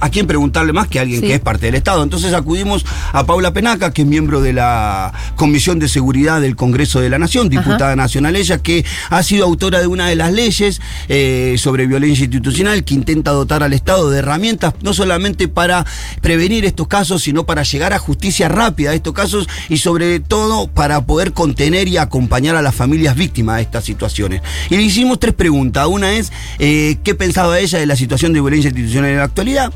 a 0.00 0.10
quién 0.10 0.26
preguntarle 0.26 0.72
más 0.72 0.88
que 0.88 0.98
a 0.98 1.02
alguien 1.02 1.20
Sí. 1.20 1.26
que 1.28 1.34
es 1.34 1.40
parte 1.40 1.66
del 1.66 1.74
Estado. 1.74 2.02
Entonces 2.02 2.32
acudimos 2.34 2.84
a 3.12 3.24
Paula 3.24 3.52
Penaca, 3.52 3.92
que 3.92 4.02
es 4.02 4.08
miembro 4.08 4.40
de 4.40 4.52
la 4.52 5.12
Comisión 5.36 5.78
de 5.78 5.88
Seguridad 5.88 6.40
del 6.40 6.56
Congreso 6.56 7.00
de 7.00 7.10
la 7.10 7.18
Nación, 7.18 7.48
diputada 7.48 7.96
nacional 7.96 8.36
ella, 8.36 8.58
que 8.58 8.84
ha 9.10 9.22
sido 9.22 9.44
autora 9.44 9.80
de 9.80 9.86
una 9.86 10.08
de 10.08 10.16
las 10.16 10.32
leyes 10.32 10.80
eh, 11.08 11.56
sobre 11.58 11.86
violencia 11.86 12.24
institucional 12.24 12.84
que 12.84 12.94
intenta 12.94 13.30
dotar 13.30 13.62
al 13.62 13.72
Estado 13.72 14.10
de 14.10 14.18
herramientas 14.18 14.74
no 14.82 14.92
solamente 14.94 15.48
para 15.48 15.84
prevenir 16.20 16.64
estos 16.64 16.88
casos, 16.88 17.22
sino 17.22 17.44
para 17.44 17.62
llegar 17.62 17.92
a 17.92 17.98
justicia 17.98 18.48
rápida 18.48 18.90
a 18.90 18.94
estos 18.94 19.12
casos 19.12 19.48
y 19.68 19.78
sobre 19.78 20.20
todo 20.20 20.68
para 20.68 21.04
poder 21.06 21.32
contener 21.32 21.88
y 21.88 21.96
acompañar 21.96 22.56
a 22.56 22.62
las 22.62 22.74
familias 22.74 23.16
víctimas 23.16 23.56
de 23.56 23.62
estas 23.62 23.84
situaciones. 23.84 24.42
Y 24.70 24.76
le 24.76 24.82
hicimos 24.82 25.18
tres 25.20 25.34
preguntas. 25.34 25.86
Una 25.86 26.12
es, 26.12 26.32
eh, 26.58 26.96
¿qué 27.04 27.14
pensaba 27.14 27.58
ella 27.58 27.78
de 27.78 27.86
la 27.86 27.96
situación 27.96 28.32
de 28.32 28.40
violencia 28.40 28.68
institucional 28.68 29.10
en 29.10 29.16
la 29.18 29.24
actualidad? 29.24 29.72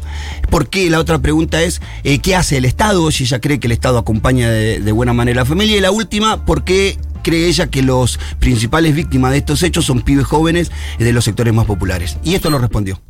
¿Por 0.50 0.68
qué? 0.68 0.90
La 0.90 0.98
otra 0.98 1.18
pregunta 1.18 1.62
es, 1.62 1.80
eh, 2.04 2.18
¿qué 2.18 2.36
hace 2.36 2.56
el 2.56 2.64
Estado? 2.64 3.10
Si 3.10 3.24
ella 3.24 3.40
cree 3.40 3.60
que 3.60 3.66
el 3.66 3.72
Estado 3.72 3.98
acompaña 3.98 4.50
de, 4.50 4.80
de 4.80 4.92
buena 4.92 5.12
manera 5.12 5.40
a 5.40 5.44
la 5.44 5.48
familia. 5.48 5.76
Y 5.76 5.80
la 5.80 5.90
última, 5.90 6.44
¿por 6.44 6.64
qué 6.64 6.98
cree 7.22 7.48
ella 7.48 7.66
que 7.68 7.82
los 7.82 8.18
principales 8.38 8.94
víctimas 8.94 9.32
de 9.32 9.38
estos 9.38 9.62
hechos 9.62 9.84
son 9.84 10.02
pibes 10.02 10.26
jóvenes 10.26 10.70
de 10.98 11.12
los 11.12 11.24
sectores 11.24 11.52
más 11.54 11.66
populares? 11.66 12.16
Y 12.24 12.34
esto 12.34 12.50
lo 12.50 12.58
respondió. 12.58 13.00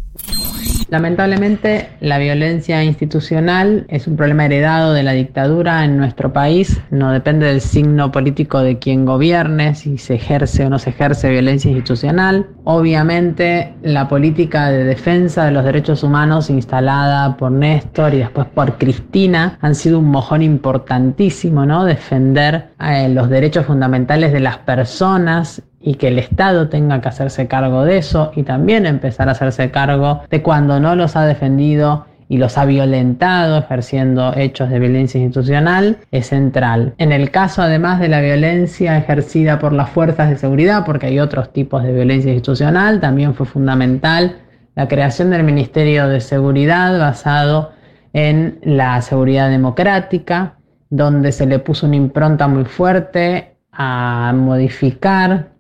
Lamentablemente, 0.89 1.91
la 2.01 2.19
violencia 2.19 2.83
institucional 2.83 3.85
es 3.89 4.07
un 4.07 4.17
problema 4.17 4.47
heredado 4.47 4.95
de 4.95 5.03
la 5.03 5.13
dictadura 5.13 5.85
en 5.85 5.99
nuestro 5.99 6.33
país. 6.33 6.81
No 6.91 7.13
depende 7.13 7.47
del 7.47 7.61
signo 7.61 8.11
político 8.11 8.61
de 8.61 8.79
quien 8.79 9.05
gobierne, 9.05 9.75
si 9.75 9.99
se 9.99 10.15
ejerce 10.15 10.65
o 10.65 10.71
no 10.71 10.79
se 10.79 10.91
ejerce 10.91 11.29
violencia 11.29 11.71
institucional. 11.71 12.47
Obviamente, 12.65 13.75
la 13.83 14.09
política 14.09 14.71
de 14.71 14.85
defensa 14.85 15.45
de 15.45 15.53
los 15.53 15.65
derechos 15.65 16.03
humanos 16.03 16.49
instalada 16.49 17.37
por 17.37 17.53
Néstor 17.53 18.15
y 18.15 18.19
después 18.19 18.47
por 18.47 18.79
Cristina 18.79 19.59
han 19.61 19.75
sido 19.75 19.99
un 19.99 20.07
mojón 20.07 20.41
importantísimo, 20.41 21.67
¿no? 21.67 21.85
Defender 21.85 22.71
eh, 22.81 23.11
los 23.11 23.29
derechos 23.29 23.67
fundamentales 23.67 24.33
de 24.33 24.41
las 24.41 24.59
personas 24.59 25.63
y 25.81 25.95
que 25.95 26.09
el 26.09 26.19
Estado 26.19 26.69
tenga 26.69 27.01
que 27.01 27.09
hacerse 27.09 27.47
cargo 27.47 27.85
de 27.85 27.99
eso 27.99 28.33
y 28.35 28.43
también 28.43 28.87
empezar 28.87 29.29
a 29.29 29.33
hacerse 29.33 29.71
cargo 29.71 30.23
de 30.31 30.43
cuando 30.43 30.81
no 30.81 30.95
los 30.97 31.17
ha 31.17 31.25
defendido 31.25 32.07
y 32.29 32.37
los 32.37 32.59
ha 32.59 32.67
violentado 32.67 33.59
ejerciendo 33.59 34.35
hechos 34.37 34.69
de 34.69 34.79
violencia 34.79 35.19
institucional 35.19 35.99
es 36.11 36.27
central. 36.27 36.95
En 36.99 37.13
el 37.13 37.31
caso 37.31 37.63
además 37.63 38.01
de 38.01 38.09
la 38.09 38.21
violencia 38.21 38.99
ejercida 38.99 39.59
por 39.59 39.73
las 39.73 39.89
fuerzas 39.89 40.29
de 40.29 40.37
seguridad, 40.37 40.85
porque 40.85 41.07
hay 41.07 41.21
otros 41.21 41.53
tipos 41.53 41.83
de 41.83 41.93
violencia 41.93 42.33
institucional, 42.33 43.01
también 43.01 43.35
fue 43.35 43.47
fundamental 43.47 44.37
la 44.75 44.89
creación 44.89 45.31
del 45.31 45.43
Ministerio 45.43 46.09
de 46.09 46.21
Seguridad 46.21 46.99
basado 46.99 47.73
en 48.13 48.59
la 48.63 49.01
seguridad 49.03 49.51
democrática, 49.51 50.55
donde 50.91 51.33
se 51.33 51.47
le 51.47 51.59
puso 51.59 51.87
una 51.87 51.97
impronta 51.97 52.47
muy 52.47 52.65
fuerte 52.65 53.57
a 53.73 54.33
modificar 54.37 55.58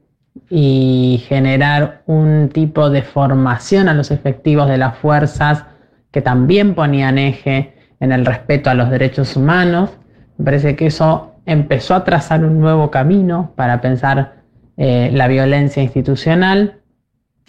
y 0.50 1.22
generar 1.28 2.02
un 2.06 2.48
tipo 2.52 2.88
de 2.90 3.02
formación 3.02 3.88
a 3.88 3.94
los 3.94 4.10
efectivos 4.10 4.68
de 4.68 4.78
las 4.78 4.96
fuerzas 4.96 5.64
que 6.10 6.22
también 6.22 6.74
ponían 6.74 7.18
eje 7.18 7.74
en 8.00 8.12
el 8.12 8.24
respeto 8.24 8.70
a 8.70 8.74
los 8.74 8.88
derechos 8.90 9.36
humanos. 9.36 9.90
Me 10.38 10.44
parece 10.46 10.74
que 10.76 10.86
eso 10.86 11.34
empezó 11.44 11.94
a 11.94 12.04
trazar 12.04 12.44
un 12.44 12.60
nuevo 12.60 12.90
camino 12.90 13.52
para 13.56 13.80
pensar 13.80 14.42
eh, 14.76 15.10
la 15.12 15.28
violencia 15.28 15.82
institucional 15.82 16.80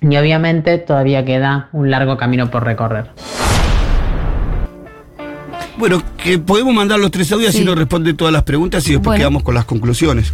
y 0.01 0.17
obviamente 0.17 0.77
todavía 0.77 1.23
queda 1.23 1.69
un 1.73 1.91
largo 1.91 2.17
camino 2.17 2.49
por 2.49 2.63
recorrer. 2.65 3.11
Bueno, 5.77 6.01
que 6.21 6.37
podemos 6.39 6.73
mandar 6.73 6.99
los 6.99 7.11
tres 7.11 7.31
audios 7.31 7.53
Sí. 7.53 7.61
y 7.61 7.65
nos 7.65 7.77
responde 7.77 8.13
todas 8.13 8.33
las 8.33 8.43
preguntas 8.43 8.85
y 8.87 8.91
después 8.91 9.05
Bueno. 9.05 9.17
quedamos 9.19 9.43
con 9.43 9.55
las 9.55 9.63
conclusiones. 9.65 10.33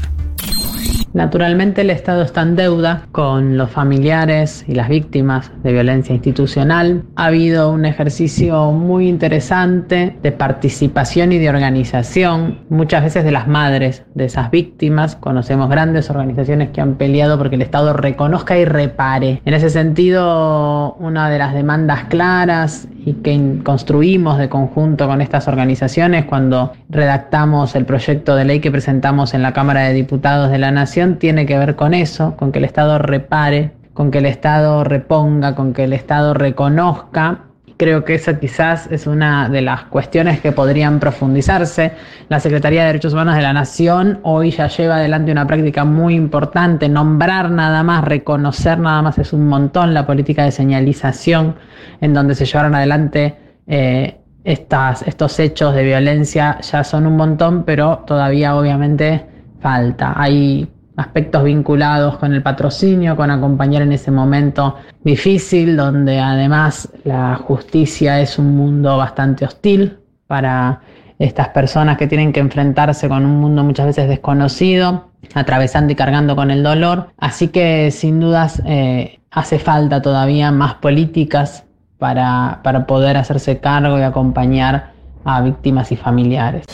Naturalmente 1.16 1.80
el 1.80 1.92
Estado 1.92 2.24
está 2.24 2.42
en 2.42 2.58
deuda 2.58 3.08
con 3.14 3.58
los 3.58 3.72
familiares 3.72 4.66
y 4.68 4.76
las 4.76 4.90
víctimas 4.90 5.50
de 5.64 5.72
violencia 5.72 6.14
institucional. 6.14 7.04
Ha 7.16 7.28
habido 7.28 7.72
un 7.72 7.86
ejercicio 7.86 8.74
muy 8.74 9.08
interesante 9.08 10.18
de 10.22 10.32
participación 10.34 11.32
y 11.32 11.38
de 11.38 11.48
organización, 11.48 12.60
muchas 12.68 13.06
veces 13.06 13.24
de 13.24 13.32
las 13.32 13.48
madres 13.48 14.04
de 14.14 14.26
esas 14.26 14.52
víctimas. 14.52 15.16
Conocemos 15.16 15.70
grandes 15.70 16.10
organizaciones 16.10 16.72
que 16.72 16.82
han 16.82 16.96
peleado 16.96 17.38
porque 17.38 17.56
el 17.56 17.62
Estado 17.62 17.94
reconozca 17.94 18.58
y 18.58 18.66
repare. 18.66 19.42
En 19.46 19.54
ese 19.54 19.70
sentido, 19.70 20.96
una 20.96 21.30
de 21.30 21.38
las 21.38 21.54
demandas 21.54 22.04
claras 22.10 22.90
y 23.06 23.14
que 23.14 23.62
construimos 23.64 24.38
de 24.38 24.50
conjunto 24.50 25.08
con 25.08 25.22
estas 25.22 25.48
organizaciones 25.48 26.26
cuando 26.26 26.74
redactamos 26.90 27.74
el 27.76 27.86
proyecto 27.86 28.36
de 28.36 28.44
ley 28.44 28.60
que 28.60 28.72
presentamos 28.72 29.34
en 29.34 29.44
la 29.44 29.54
Cámara 29.54 29.84
de 29.84 29.94
Diputados 29.94 30.52
de 30.52 30.58
la 30.58 30.72
Nación 30.72 31.05
tiene 31.14 31.46
que 31.46 31.58
ver 31.58 31.76
con 31.76 31.94
eso, 31.94 32.36
con 32.36 32.52
que 32.52 32.60
el 32.60 32.66
Estado 32.66 32.98
repare, 33.00 33.72
con 33.94 34.12
que 34.12 34.18
el 34.18 34.26
Estado 34.26 34.84
reponga, 34.84 35.56
con 35.56 35.74
que 35.74 35.86
el 35.86 35.94
Estado 35.94 36.34
reconozca. 36.34 37.40
Creo 37.78 38.06
que 38.06 38.16
esa 38.16 38.40
quizás 38.40 38.88
es 38.92 39.06
una 39.06 39.50
de 39.50 39.62
las 39.62 39.84
cuestiones 39.84 40.40
que 40.40 40.52
podrían 40.52 41.00
profundizarse. 41.00 41.92
La 42.30 42.40
Secretaría 42.40 42.82
de 42.82 42.88
Derechos 42.88 43.14
Humanos 43.14 43.36
de 43.36 43.42
la 43.42 43.54
Nación 43.54 44.20
hoy 44.24 44.52
ya 44.52 44.68
lleva 44.68 44.96
adelante 44.96 45.32
una 45.32 45.48
práctica 45.48 45.84
muy 45.86 46.16
importante. 46.16 46.88
Nombrar 46.90 47.52
nada 47.52 47.84
más, 47.84 48.04
reconocer 48.04 48.80
nada 48.80 49.02
más 49.02 49.18
es 49.18 49.34
un 49.34 49.48
montón 49.48 49.94
la 49.94 50.06
política 50.06 50.44
de 50.44 50.52
señalización 50.52 51.56
en 52.00 52.14
donde 52.14 52.36
se 52.36 52.46
llevaron 52.46 52.76
adelante 52.76 53.36
eh, 53.68 54.18
estas, 54.46 55.02
estos 55.02 55.40
hechos 55.40 55.76
de 55.76 55.84
violencia. 55.84 56.60
Ya 56.62 56.84
son 56.84 57.08
un 57.08 57.18
montón, 57.18 57.64
pero 57.64 58.04
todavía 58.08 58.56
obviamente 58.56 59.26
falta. 59.60 60.14
Hay 60.16 60.68
aspectos 60.98 61.44
vinculados 61.44 62.18
con 62.18 62.34
el 62.34 62.42
patrocinio, 62.42 63.16
con 63.16 63.32
acompañar 63.32 63.82
en 63.82 63.92
ese 63.92 64.12
momento 64.12 64.76
difícil, 65.04 65.76
donde 65.76 66.20
además 66.20 66.90
la 67.04 67.36
justicia 67.36 68.22
es 68.22 68.40
un 68.40 68.56
mundo 68.56 68.98
bastante 68.98 69.46
hostil 69.46 69.98
para 70.28 70.82
estas 71.20 71.50
personas 71.50 71.98
que 71.98 72.08
tienen 72.08 72.34
que 72.34 72.40
enfrentarse 72.40 73.08
con 73.08 73.26
un 73.26 73.40
mundo 73.40 73.64
muchas 73.64 73.88
veces 73.88 74.08
desconocido, 74.08 75.10
atravesando 75.34 75.94
y 75.94 75.96
cargando 75.96 76.36
con 76.36 76.52
el 76.52 76.64
dolor. 76.64 77.10
Así 77.18 77.50
que 77.50 77.92
sin 77.92 78.20
dudas 78.20 78.62
eh, 78.66 79.20
hace 79.32 79.60
falta 79.60 80.02
todavía 80.02 80.52
más 80.52 80.76
políticas 80.76 81.64
para, 81.98 82.60
para 82.64 82.86
poder 82.86 83.18
hacerse 83.18 83.60
cargo 83.60 83.98
y 83.98 84.02
acompañar 84.02 84.92
a 85.24 85.42
víctimas 85.42 85.92
y 85.92 85.96
familiares. 85.96 86.66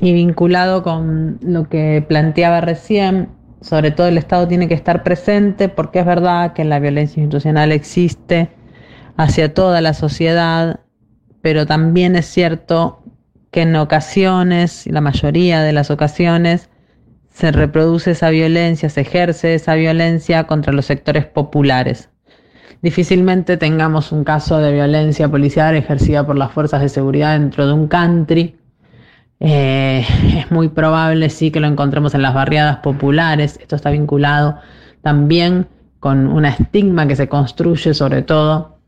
Y 0.00 0.12
vinculado 0.12 0.82
con 0.82 1.38
lo 1.42 1.68
que 1.68 2.04
planteaba 2.06 2.60
recién, 2.60 3.28
sobre 3.60 3.90
todo 3.90 4.08
el 4.08 4.18
Estado 4.18 4.48
tiene 4.48 4.68
que 4.68 4.74
estar 4.74 5.02
presente 5.02 5.68
porque 5.68 6.00
es 6.00 6.06
verdad 6.06 6.54
que 6.54 6.64
la 6.64 6.78
violencia 6.78 7.20
institucional 7.20 7.72
existe 7.72 8.48
hacia 9.16 9.52
toda 9.52 9.80
la 9.82 9.92
sociedad, 9.92 10.80
pero 11.42 11.66
también 11.66 12.16
es 12.16 12.26
cierto 12.26 13.02
que 13.50 13.62
en 13.62 13.76
ocasiones, 13.76 14.86
la 14.86 15.00
mayoría 15.00 15.60
de 15.60 15.72
las 15.72 15.90
ocasiones, 15.90 16.70
se 17.32 17.52
reproduce 17.52 18.12
esa 18.12 18.30
violencia, 18.30 18.88
se 18.88 19.02
ejerce 19.02 19.54
esa 19.54 19.74
violencia 19.74 20.44
contra 20.44 20.72
los 20.72 20.86
sectores 20.86 21.26
populares. 21.26 22.08
Difícilmente 22.82 23.56
tengamos 23.56 24.10
un 24.10 24.24
caso 24.24 24.58
de 24.58 24.72
violencia 24.72 25.28
policial 25.28 25.76
ejercida 25.76 26.26
por 26.26 26.38
las 26.38 26.52
fuerzas 26.52 26.80
de 26.80 26.88
seguridad 26.88 27.38
dentro 27.38 27.66
de 27.66 27.72
un 27.74 27.88
country. 27.88 28.56
Eh, 29.42 30.04
es 30.36 30.50
muy 30.50 30.68
probable 30.68 31.30
sí 31.30 31.50
que 31.50 31.60
lo 31.60 31.66
encontremos 31.66 32.14
en 32.14 32.22
las 32.22 32.34
barriadas 32.34 32.76
populares. 32.78 33.58
Esto 33.60 33.74
está 33.74 33.90
vinculado 33.90 34.58
también 35.02 35.66
con 35.98 36.28
un 36.28 36.44
estigma 36.44 37.06
que 37.06 37.16
se 37.16 37.28
construye 37.28 37.94
sobre 37.94 38.22
todo 38.22 38.78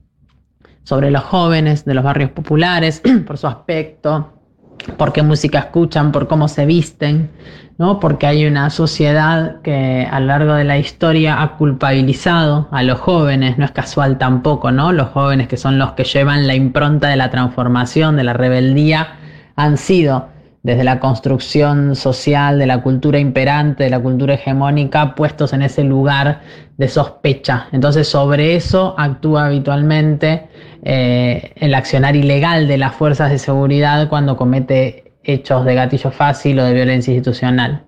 sobre 0.85 1.11
los 1.11 1.23
jóvenes 1.23 1.85
de 1.85 1.95
los 1.95 2.05
barrios 2.05 2.31
populares 2.31 3.03
por 3.27 3.39
su 3.39 3.47
aspecto, 3.47 4.33
por 4.97 5.13
qué 5.13 5.23
música 5.23 5.61
escuchan, 5.61 6.13
por 6.13 6.27
cómo 6.27 6.49
se 6.49 6.67
visten, 6.67 7.31
¿no? 7.79 8.01
Porque 8.01 8.27
hay 8.27 8.47
una 8.47 8.69
sociedad 8.69 9.61
que 9.63 10.07
a 10.11 10.21
lo 10.21 10.27
largo 10.27 10.55
de 10.55 10.65
la 10.65 10.79
historia 10.79 11.41
ha 11.41 11.57
culpabilizado 11.57 12.69
a 12.73 12.83
los 12.83 12.99
jóvenes, 12.99 13.59
no 13.59 13.65
es 13.65 13.71
casual 13.71 14.19
tampoco, 14.19 14.73
¿no? 14.73 14.93
Los 14.93 15.09
jóvenes 15.11 15.49
que 15.49 15.57
son 15.57 15.79
los 15.79 15.93
que 15.93 16.05
llevan 16.05 16.47
la 16.47 16.55
impronta 16.55 17.09
de 17.09 17.17
la 17.17 17.31
transformación, 17.31 18.17
de 18.17 18.25
la 18.25 18.33
rebeldía, 18.33 19.17
han 19.55 19.77
sido 19.77 20.32
desde 20.63 20.85
la 20.85 21.01
construcción 21.01 21.97
social, 21.97 22.59
de 22.59 22.67
la 22.67 22.83
cultura 22.83 23.19
imperante, 23.19 23.85
de 23.85 23.91
la 23.91 24.01
cultura 24.01 24.35
hegemónica, 24.35 25.15
puestos 25.15 25.53
en 25.53 25.63
ese 25.63 25.83
lugar 25.83 26.41
de 26.77 26.89
sospecha. 26.89 27.67
Entonces 27.73 28.09
sobre 28.09 28.55
eso 28.55 28.95
actúa 28.97 29.47
habitualmente 29.47 30.49
eh, 30.85 31.53
el 31.57 31.75
accionar 31.75 32.15
ilegal 32.15 32.69
de 32.69 32.79
las 32.79 32.95
fuerzas 32.95 33.31
de 33.31 33.39
seguridad 33.39 34.09
cuando 34.09 34.37
comete 34.37 35.13
hechos 35.25 35.65
de 35.65 35.75
gatillo 35.75 36.11
fácil 36.11 36.59
o 36.61 36.65
de 36.65 36.75
violencia 36.75 37.13
institucional. 37.13 37.85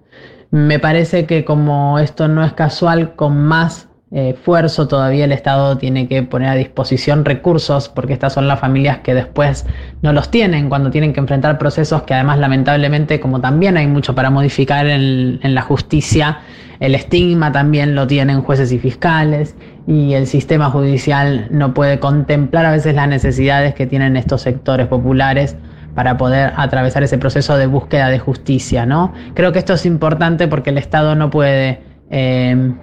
Me 0.50 0.78
parece 0.78 1.26
que 1.26 1.44
como 1.44 1.98
esto 1.98 2.28
no 2.28 2.44
es 2.44 2.52
casual, 2.52 3.14
con 3.16 3.36
más 3.36 3.88
esfuerzo, 4.14 4.86
todavía 4.86 5.24
el 5.24 5.32
Estado 5.32 5.76
tiene 5.76 6.06
que 6.06 6.22
poner 6.22 6.48
a 6.48 6.54
disposición 6.54 7.24
recursos, 7.24 7.88
porque 7.88 8.12
estas 8.12 8.32
son 8.32 8.46
las 8.46 8.60
familias 8.60 8.98
que 8.98 9.12
después 9.12 9.66
no 10.02 10.12
los 10.12 10.30
tienen, 10.30 10.68
cuando 10.68 10.90
tienen 10.90 11.12
que 11.12 11.20
enfrentar 11.20 11.58
procesos 11.58 12.02
que 12.02 12.14
además 12.14 12.38
lamentablemente, 12.38 13.18
como 13.18 13.40
también 13.40 13.76
hay 13.76 13.88
mucho 13.88 14.14
para 14.14 14.30
modificar 14.30 14.86
en, 14.86 15.40
en 15.42 15.54
la 15.54 15.62
justicia, 15.62 16.38
el 16.78 16.94
estigma 16.94 17.50
también 17.50 17.94
lo 17.94 18.06
tienen 18.06 18.42
jueces 18.42 18.70
y 18.70 18.78
fiscales 18.78 19.56
y 19.86 20.14
el 20.14 20.26
sistema 20.26 20.70
judicial 20.70 21.48
no 21.50 21.74
puede 21.74 21.98
contemplar 21.98 22.66
a 22.66 22.70
veces 22.70 22.94
las 22.94 23.08
necesidades 23.08 23.74
que 23.74 23.86
tienen 23.86 24.16
estos 24.16 24.42
sectores 24.42 24.86
populares 24.86 25.56
para 25.94 26.16
poder 26.16 26.52
atravesar 26.56 27.02
ese 27.02 27.18
proceso 27.18 27.56
de 27.56 27.66
búsqueda 27.66 28.08
de 28.08 28.18
justicia, 28.18 28.86
¿no? 28.86 29.12
Creo 29.34 29.52
que 29.52 29.58
esto 29.58 29.74
es 29.74 29.86
importante 29.86 30.48
porque 30.48 30.70
el 30.70 30.78
Estado 30.78 31.14
no 31.14 31.30
puede 31.30 31.80
eh, 32.10 32.74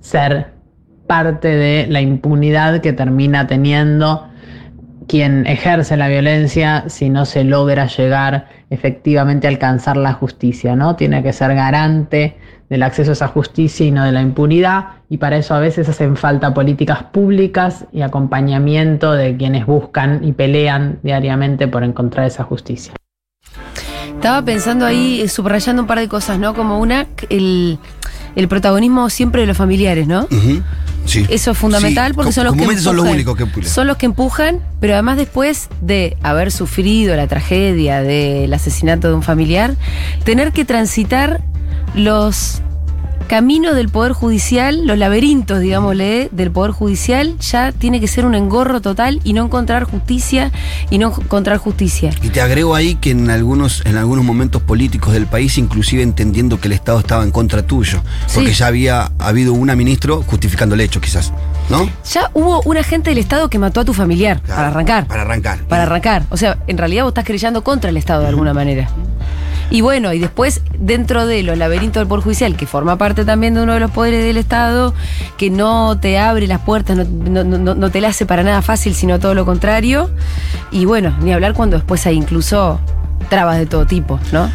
ser 0.00 0.52
parte 1.06 1.48
de 1.48 1.86
la 1.88 2.00
impunidad 2.00 2.80
que 2.80 2.92
termina 2.92 3.46
teniendo 3.46 4.28
quien 5.08 5.46
ejerce 5.46 5.96
la 5.96 6.06
violencia 6.06 6.84
si 6.88 7.08
no 7.08 7.24
se 7.24 7.42
logra 7.42 7.86
llegar 7.86 8.48
efectivamente 8.70 9.46
a 9.46 9.50
alcanzar 9.50 9.96
la 9.96 10.12
justicia, 10.12 10.76
¿no? 10.76 10.94
Tiene 10.96 11.22
que 11.22 11.32
ser 11.32 11.54
garante 11.54 12.36
del 12.68 12.82
acceso 12.82 13.10
a 13.10 13.14
esa 13.14 13.28
justicia 13.28 13.86
y 13.86 13.90
no 13.90 14.04
de 14.04 14.12
la 14.12 14.20
impunidad, 14.20 14.88
y 15.08 15.16
para 15.16 15.38
eso 15.38 15.54
a 15.54 15.60
veces 15.60 15.88
hacen 15.88 16.16
falta 16.16 16.52
políticas 16.52 17.02
públicas 17.04 17.86
y 17.92 18.02
acompañamiento 18.02 19.12
de 19.12 19.36
quienes 19.38 19.64
buscan 19.64 20.20
y 20.22 20.32
pelean 20.32 20.98
diariamente 21.02 21.66
por 21.66 21.82
encontrar 21.82 22.26
esa 22.26 22.44
justicia. 22.44 22.92
Estaba 24.14 24.44
pensando 24.44 24.84
ahí, 24.84 25.26
subrayando 25.28 25.82
un 25.82 25.88
par 25.88 26.00
de 26.00 26.08
cosas, 26.08 26.38
¿no? 26.38 26.52
Como 26.52 26.78
una, 26.80 27.06
el, 27.30 27.78
el 28.36 28.48
protagonismo 28.48 29.10
siempre 29.10 29.42
de 29.42 29.46
los 29.46 29.56
familiares, 29.56 30.06
¿no? 30.06 30.26
Sí. 31.04 31.24
Eso 31.30 31.52
es 31.52 31.58
fundamental 31.58 32.08
Sí, 32.08 32.16
porque 32.16 32.32
son 32.32 32.44
los 32.44 32.54
que 32.54 32.62
empujan. 32.64 32.82
son 32.82 32.96
los 32.96 33.06
únicos 33.06 33.36
que 33.36 33.42
empujan. 33.44 33.70
Son 33.70 33.86
los 33.86 33.96
que 33.96 34.06
empujan, 34.06 34.60
pero 34.80 34.92
además 34.92 35.16
después 35.16 35.68
de 35.80 36.16
haber 36.22 36.52
sufrido 36.52 37.16
la 37.16 37.26
tragedia 37.26 38.02
del 38.02 38.52
asesinato 38.52 39.08
de 39.08 39.14
un 39.14 39.22
familiar, 39.22 39.74
tener 40.24 40.52
que 40.52 40.64
transitar 40.66 41.40
los 41.94 42.60
caminos 43.28 43.76
del 43.76 43.90
Poder 43.90 44.12
Judicial, 44.12 44.86
los 44.86 44.96
laberintos, 44.98 45.60
digámosle, 45.60 46.30
del 46.32 46.50
Poder 46.50 46.72
Judicial, 46.72 47.36
ya 47.38 47.72
tiene 47.72 48.00
que 48.00 48.08
ser 48.08 48.24
un 48.24 48.34
engorro 48.34 48.80
total 48.80 49.20
y 49.22 49.34
no 49.34 49.44
encontrar 49.44 49.84
justicia 49.84 50.50
y 50.90 50.96
no 50.98 51.08
encontrar 51.08 51.58
justicia. 51.58 52.10
Y 52.22 52.30
te 52.30 52.40
agrego 52.40 52.74
ahí 52.74 52.94
que 52.96 53.10
en 53.10 53.30
algunos, 53.30 53.82
en 53.84 53.96
algunos 53.98 54.24
momentos 54.24 54.62
políticos 54.62 55.12
del 55.12 55.26
país, 55.26 55.58
inclusive 55.58 56.02
entendiendo 56.02 56.58
que 56.58 56.68
el 56.68 56.72
Estado 56.72 56.98
estaba 57.00 57.22
en 57.22 57.30
contra 57.30 57.62
tuyo, 57.62 58.00
porque 58.34 58.50
Sí. 58.54 58.58
ya 58.60 58.66
había 58.66 59.12
habido 59.18 59.52
una 59.52 59.76
ministro 59.76 60.22
justificando 60.26 60.74
el 60.74 60.80
hecho, 60.80 61.00
quizás, 61.00 61.32
¿no? 61.68 61.88
Ya 62.10 62.30
hubo 62.32 62.62
un 62.62 62.78
agente 62.78 63.10
del 63.10 63.18
Estado 63.18 63.50
que 63.50 63.58
mató 63.58 63.80
a 63.80 63.84
tu 63.84 63.92
familiar, 63.92 64.40
Claro, 64.40 64.56
para 64.56 64.68
arrancar. 64.68 65.06
Para 65.06 65.22
arrancar. 65.22 65.58
Para 65.68 65.82
arrancar. 65.82 66.22
O 66.30 66.38
sea, 66.38 66.58
en 66.66 66.78
realidad 66.78 67.04
vos 67.04 67.10
estás 67.10 67.26
creyendo 67.26 67.62
contra 67.62 67.90
el 67.90 67.98
Estado 67.98 68.22
de 68.22 68.28
alguna 68.28 68.54
manera. 68.54 68.88
Y 69.70 69.82
bueno, 69.82 70.12
y 70.14 70.18
después, 70.18 70.62
dentro 70.78 71.26
de 71.26 71.42
los 71.42 71.58
laberintos 71.58 72.00
del 72.00 72.08
Poder 72.08 72.24
Judicial, 72.24 72.56
que 72.56 72.66
forma 72.66 72.96
parte 72.96 73.24
también 73.26 73.52
de 73.54 73.62
uno 73.62 73.74
de 73.74 73.80
los 73.80 73.90
poderes 73.90 74.24
del 74.24 74.38
Estado, 74.38 74.94
que 75.36 75.50
no 75.50 75.98
te 76.00 76.18
abre 76.18 76.46
las 76.46 76.60
puertas, 76.60 76.96
no, 76.96 77.04
no- 77.04 77.44
no- 77.58 77.74
no 77.74 77.90
te 77.90 78.00
la 78.00 78.08
hace 78.08 78.24
para 78.24 78.42
nada 78.42 78.62
fácil, 78.62 78.94
sino 78.94 79.18
todo 79.18 79.34
lo 79.34 79.44
contrario. 79.44 80.10
Y 80.70 80.86
bueno, 80.86 81.14
ni 81.20 81.32
hablar 81.34 81.52
cuando 81.52 81.76
después 81.76 82.06
hay 82.06 82.16
incluso 82.16 82.80
trabas 83.28 83.58
de 83.58 83.66
todo 83.66 83.84
tipo, 83.86 84.18
¿no? 84.32 84.50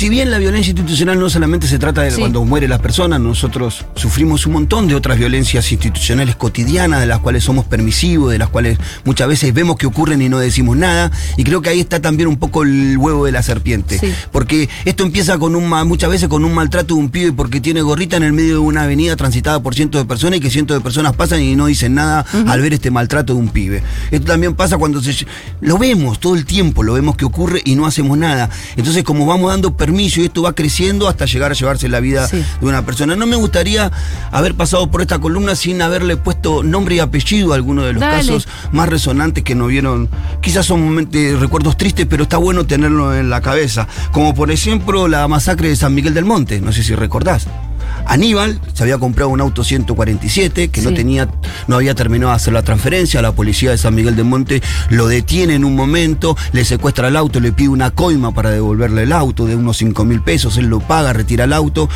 Si 0.00 0.08
bien 0.08 0.30
la 0.30 0.38
violencia 0.38 0.70
institucional 0.70 1.20
no 1.20 1.28
solamente 1.28 1.66
se 1.66 1.78
trata 1.78 2.00
de 2.00 2.10
Sí. 2.10 2.20
cuando 2.20 2.42
mueren 2.42 2.70
las 2.70 2.78
personas, 2.78 3.20
nosotros 3.20 3.84
sufrimos 3.96 4.46
un 4.46 4.54
montón 4.54 4.88
de 4.88 4.94
otras 4.94 5.18
violencias 5.18 5.70
institucionales 5.72 6.36
cotidianas, 6.36 7.00
de 7.00 7.06
las 7.06 7.18
cuales 7.18 7.44
somos 7.44 7.66
permisivos, 7.66 8.32
de 8.32 8.38
las 8.38 8.48
cuales 8.48 8.78
muchas 9.04 9.28
veces 9.28 9.52
vemos 9.52 9.76
que 9.76 9.84
ocurren 9.84 10.22
y 10.22 10.30
no 10.30 10.38
decimos 10.38 10.78
nada. 10.78 11.12
Y 11.36 11.44
creo 11.44 11.60
que 11.60 11.68
ahí 11.68 11.80
está 11.80 12.00
también 12.00 12.30
un 12.30 12.38
poco 12.38 12.62
el 12.62 12.96
huevo 12.96 13.26
de 13.26 13.32
la 13.32 13.42
serpiente. 13.42 13.98
Sí. 13.98 14.10
Porque 14.32 14.70
esto 14.86 15.04
empieza 15.04 15.36
con 15.36 15.54
un 15.54 15.68
muchas 15.86 16.08
veces 16.08 16.30
con 16.30 16.46
un 16.46 16.54
maltrato 16.54 16.94
de 16.94 17.00
un 17.00 17.10
pibe 17.10 17.32
porque 17.34 17.60
tiene 17.60 17.82
gorrita 17.82 18.16
en 18.16 18.22
el 18.22 18.32
medio 18.32 18.54
de 18.54 18.60
una 18.60 18.84
avenida 18.84 19.16
transitada 19.16 19.62
por 19.62 19.74
cientos 19.74 20.00
de 20.00 20.08
personas 20.08 20.38
y 20.38 20.40
que 20.40 20.48
cientos 20.48 20.78
de 20.78 20.80
personas 20.80 21.14
pasan 21.14 21.42
y 21.42 21.54
no 21.56 21.66
dicen 21.66 21.92
nada 21.94 22.24
al 22.46 22.62
ver 22.62 22.72
este 22.72 22.90
maltrato 22.90 23.34
de 23.34 23.38
un 23.38 23.50
pibe. 23.50 23.82
Esto 24.10 24.28
también 24.28 24.54
pasa 24.54 24.78
cuando 24.78 25.02
se 25.02 25.26
lo 25.60 25.76
vemos 25.76 26.20
todo 26.20 26.36
el 26.36 26.46
tiempo, 26.46 26.84
lo 26.84 26.94
vemos 26.94 27.16
que 27.18 27.26
ocurre 27.26 27.60
y 27.66 27.74
no 27.74 27.84
hacemos 27.84 28.16
nada. 28.16 28.48
Entonces, 28.76 29.04
como 29.04 29.26
vamos 29.26 29.50
dando 29.50 29.76
permiso 29.76 29.89
y 29.90 30.24
esto 30.26 30.42
va 30.42 30.52
creciendo 30.54 31.08
hasta 31.08 31.24
llegar 31.26 31.50
a 31.50 31.54
llevarse 31.54 31.88
la 31.88 32.00
vida 32.00 32.26
Sí. 32.28 32.36
de 32.60 32.66
una 32.66 32.84
persona. 32.84 33.16
No 33.16 33.26
me 33.26 33.36
gustaría 33.36 33.90
haber 34.30 34.54
pasado 34.54 34.90
por 34.90 35.00
esta 35.02 35.18
columna 35.18 35.54
sin 35.54 35.82
haberle 35.82 36.16
puesto 36.16 36.62
nombre 36.62 36.94
y 36.96 36.98
apellido 37.00 37.52
a 37.52 37.56
alguno 37.56 37.82
de 37.82 37.92
los 37.94 38.00
Dale. 38.00 38.16
casos 38.18 38.46
más 38.72 38.88
resonantes 38.88 39.42
que 39.44 39.54
nos 39.54 39.68
vieron. 39.68 40.08
Quizás 40.40 40.66
son 40.66 40.82
momentos- 40.82 41.40
recuerdos 41.40 41.76
tristes, 41.76 42.06
pero 42.08 42.24
está 42.24 42.36
bueno 42.36 42.66
tenerlo 42.66 43.14
en 43.14 43.30
la 43.30 43.40
cabeza. 43.40 43.88
Como 44.12 44.34
por 44.34 44.50
ejemplo 44.50 45.08
la 45.08 45.26
masacre 45.28 45.68
de 45.68 45.76
San 45.76 45.94
Miguel 45.94 46.14
del 46.14 46.24
Monte, 46.24 46.60
no 46.60 46.72
sé 46.72 46.82
si 46.82 46.94
recordás. 46.94 47.46
Aníbal 48.06 48.60
se 48.74 48.82
había 48.82 48.98
comprado 48.98 49.30
un 49.30 49.40
auto 49.40 49.64
147 49.64 50.68
que 50.68 50.82
no 50.82 50.92
tenía, 50.92 51.28
no 51.66 51.76
había 51.76 51.94
terminado 51.94 52.30
de 52.32 52.36
hacer 52.36 52.52
la 52.52 52.62
transferencia. 52.62 53.22
La 53.22 53.32
policía 53.32 53.70
de 53.70 53.78
San 53.78 53.94
Miguel 53.94 54.16
del 54.16 54.24
Monte 54.24 54.62
lo 54.88 55.06
detiene 55.06 55.54
en 55.54 55.64
un 55.64 55.76
momento, 55.76 56.36
le 56.52 56.64
secuestra 56.64 57.08
el 57.08 57.16
auto, 57.16 57.40
le 57.40 57.52
pide 57.52 57.68
una 57.68 57.90
coima 57.90 58.32
para 58.32 58.50
devolverle 58.50 59.04
el 59.04 59.12
auto 59.12 59.46
de 59.46 59.56
unos 59.56 59.76
5 59.78 60.04
mil 60.04 60.22
pesos. 60.22 60.56
Él 60.56 60.66
lo 60.66 60.80
paga, 60.80 61.12
retira 61.12 61.44
el 61.44 61.52
auto. 61.52 61.88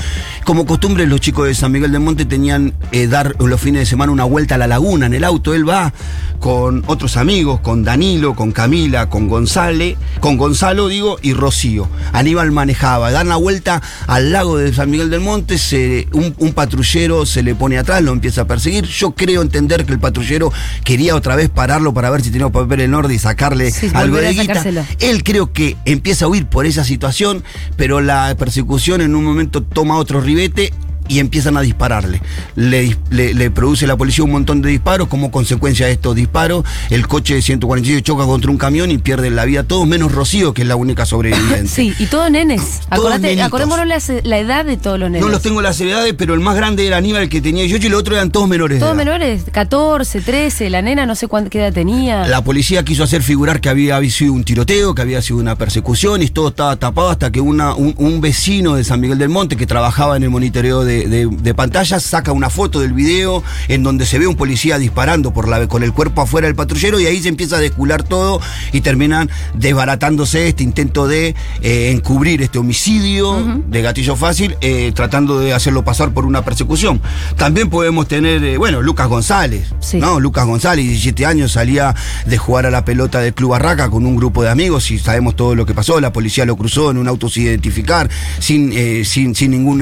Como 0.45 0.67
costumbre, 0.67 1.07
los 1.07 1.21
chicos 1.21 1.47
de 1.47 1.55
San 1.55 1.73
Miguel 1.73 1.93
del 1.93 2.01
Monte 2.01 2.25
tenían 2.25 2.75
eh, 2.93 3.07
dar 3.07 3.35
los 3.40 3.61
fines 3.61 3.81
de 3.81 3.87
semana 3.87 4.12
una 4.12 4.25
vuelta 4.25 4.55
a 4.57 4.59
la 4.59 4.67
laguna 4.67 5.07
en 5.07 5.14
el 5.14 5.25
auto. 5.25 5.55
Él 5.55 5.69
va 5.69 5.93
con 6.38 6.85
otros 6.87 7.17
amigos, 7.17 7.61
con 7.61 7.85
Danilo, 7.85 8.35
con 8.35 8.53
Camila, 8.53 9.09
con 9.09 9.29
González, 9.29 9.97
con 10.21 10.37
Gonzalo, 10.37 10.88
digo, 10.88 11.17
y 11.23 11.33
Rocío. 11.33 11.88
Aníbal 12.12 12.53
manejaba, 12.53 13.11
dan 13.11 13.29
la 13.29 13.37
vuelta 13.37 13.81
al 14.07 14.33
lago 14.33 14.59
de 14.59 14.73
San 14.73 14.90
Miguel 14.90 15.11
del 15.11 15.21
Monte, 15.21 15.57
se, 15.59 15.94
un, 16.13 16.35
un 16.39 16.53
patrullero 16.53 17.27
se 17.27 17.43
le 17.43 17.55
pone 17.55 17.79
atrás, 17.79 18.03
lo 18.03 18.13
empieza 18.13 18.43
a 18.43 18.47
perseguir. 18.47 18.85
Yo 18.85 19.13
creo 19.13 19.43
entender 19.43 19.85
que 19.85 19.93
el 19.93 19.99
patrullero 19.99 20.53
quería 20.85 21.15
otra 21.15 21.37
vez 21.37 21.49
pararlo 21.49 21.93
para 21.95 22.11
ver 22.11 22.23
si 22.23 22.31
tenía 22.31 22.49
papel 22.49 22.81
en 22.81 22.95
orden 22.95 23.17
y 23.17 23.19
sacarle 23.19 23.71
Sí, 23.71 23.91
algo 23.95 24.17
de 24.17 24.33
guita. 24.33 24.65
Él 25.01 25.23
creo 25.25 25.53
que 25.53 25.77
empieza 25.85 26.25
a 26.25 26.29
huir 26.29 26.47
por 26.47 26.67
esa 26.67 26.85
situación, 26.85 27.43
pero 27.77 28.01
la 28.01 28.35
persecución 28.39 29.01
en 29.01 29.15
un 29.15 29.25
momento 29.25 29.63
toma 29.63 29.97
otro 29.97 30.21
ribete 30.21 30.73
y 31.09 31.19
empiezan 31.19 31.57
a 31.57 31.61
dispararle. 31.61 32.21
Le, 32.57 32.97
le- 33.11 33.35
le 33.35 33.51
produce 33.51 33.87
la 33.87 33.97
policía 33.97 34.25
un 34.25 34.33
montón 34.33 34.62
de 34.62 34.71
disparos. 34.71 35.09
Como 35.09 35.31
consecuencia 35.31 35.87
de 35.87 35.93
estos 35.93 36.14
disparos, 36.17 36.64
el 36.90 37.07
coche 37.07 37.35
de 37.35 37.43
147 37.43 38.03
choca 38.03 38.25
contra 38.25 38.51
un 38.51 38.57
camión 38.59 38.90
y 38.90 38.99
pierde 38.99 39.31
la 39.31 39.45
vida 39.45 39.64
todos, 39.64 39.87
menos 39.87 40.12
Rocío, 40.12 40.55
que 40.55 40.62
es 40.62 40.69
la 40.69 40.77
única 40.77 41.05
sobreviviente. 41.07 41.69
Sí, 41.75 41.93
y 41.99 42.07
todos 42.07 42.31
nenes. 42.31 42.81
Acordate- 42.90 43.40
acordémonos 43.43 43.87
la, 43.87 43.99
la 44.23 44.38
edad 44.38 44.64
de 44.64 44.77
todos 44.77 44.99
los 44.99 45.11
nenes. 45.11 45.25
No 45.27 45.31
los 45.33 45.43
tengo 45.43 45.61
las 45.62 45.81
edades, 45.81 46.14
pero 46.17 46.35
el 46.35 46.40
más 46.40 46.57
grande 46.57 46.87
era 46.87 46.97
Aníbal, 46.99 47.29
que 47.29 47.40
tenía 47.40 47.62
18 47.62 47.87
y 47.87 47.90
los 47.90 48.01
otros 48.01 48.17
eran 48.17 48.31
todos 48.31 48.49
menores. 48.49 48.79
Todos 48.81 48.95
menores, 48.97 49.43
14, 49.53 50.21
13, 50.21 50.71
la 50.71 50.83
nena 50.83 51.07
no 51.07 51.14
sé 51.14 51.27
cuánta 51.29 51.51
qué 51.51 51.59
edad 51.61 51.73
tenía. 51.73 52.27
La 52.27 52.43
policía 52.45 52.85
quiso 52.85 53.03
hacer 53.05 53.23
figurar 53.23 53.61
que 53.61 53.69
había 53.69 54.01
sido 54.11 54.33
un 54.33 54.45
tiroteo, 54.45 54.95
que 54.95 55.03
había 55.03 55.21
sido 55.23 55.38
una 55.38 55.57
persecución 55.57 56.23
y 56.23 56.29
todo 56.29 56.49
estaba 56.49 56.77
tapado 56.77 57.09
hasta 57.11 57.33
que 57.33 57.40
una, 57.40 57.75
un, 57.75 57.95
un 57.99 58.21
vecino 58.21 58.75
de 58.77 58.85
San 58.85 59.01
Miguel 59.01 59.19
del 59.19 59.29
Monte 59.31 59.57
que 59.57 59.67
trabajaba 59.67 60.17
en 60.17 60.23
el 60.23 60.31
monitoreo 60.31 60.85
de, 60.85 60.94
de- 61.09 61.27
de 61.31 61.55
pantallas 61.55 62.03
saca 62.03 62.33
una 62.33 62.51
foto 62.51 62.81
del 62.81 62.93
video 62.93 63.43
en 63.69 63.83
donde 63.83 64.07
se 64.07 64.19
ve 64.19 64.27
un 64.27 64.37
policía 64.37 64.79
disparando 64.79 65.33
por 65.33 65.49
la, 65.49 65.67
con 65.69 65.83
el 65.83 65.93
cuerpo 65.93 66.23
afuera 66.23 66.47
del 66.47 66.55
patrullero 66.57 67.01
y 67.01 67.07
ahí 67.07 67.23
se 67.23 67.29
empieza 67.29 67.57
a 67.57 67.61
descular 67.61 68.03
todo 68.03 68.41
y 68.73 68.81
terminan 68.81 69.31
desbaratándose 69.55 70.49
este 70.49 70.63
intento 70.63 71.09
de 71.09 71.35
eh, 71.63 71.91
encubrir 71.91 72.43
este 72.43 72.59
homicidio 72.59 73.61
de 73.67 73.83
gatillo 73.83 74.15
fácil, 74.15 74.57
eh, 74.61 74.93
tratando 74.95 75.41
de 75.41 75.53
hacerlo 75.53 75.85
pasar 75.85 76.13
por 76.13 76.27
una 76.27 76.45
persecución. 76.45 77.01
También 77.37 77.71
podemos 77.71 78.07
tener, 78.09 78.43
eh, 78.45 78.57
bueno, 78.57 78.83
Lucas 78.83 79.09
González, 79.09 79.69
Sí. 79.81 79.99
¿no? 79.99 80.21
Lucas 80.21 80.47
González, 80.47 80.85
17 80.85 81.27
años, 81.27 81.53
salía 81.53 81.95
de 82.27 82.39
jugar 82.39 82.67
a 82.67 82.71
la 82.71 82.85
pelota 82.85 83.21
del 83.21 83.35
Club 83.35 83.51
Barraca 83.51 83.91
con 83.91 84.07
un 84.07 84.17
grupo 84.17 84.43
de 84.43 84.51
amigos 84.51 84.91
y 84.91 84.99
sabemos 84.99 85.35
todo 85.35 85.55
lo 85.55 85.67
que 85.67 85.75
pasó. 85.75 86.01
La 86.01 86.13
policía 86.13 86.45
lo 86.45 86.57
cruzó 86.57 86.91
en 86.91 86.99
un 86.99 87.09
auto 87.09 87.29
sin 87.29 87.45
identificar, 87.45 88.09
sin, 88.39 88.73
sin, 89.05 89.35
sin 89.35 89.51
ningún 89.51 89.79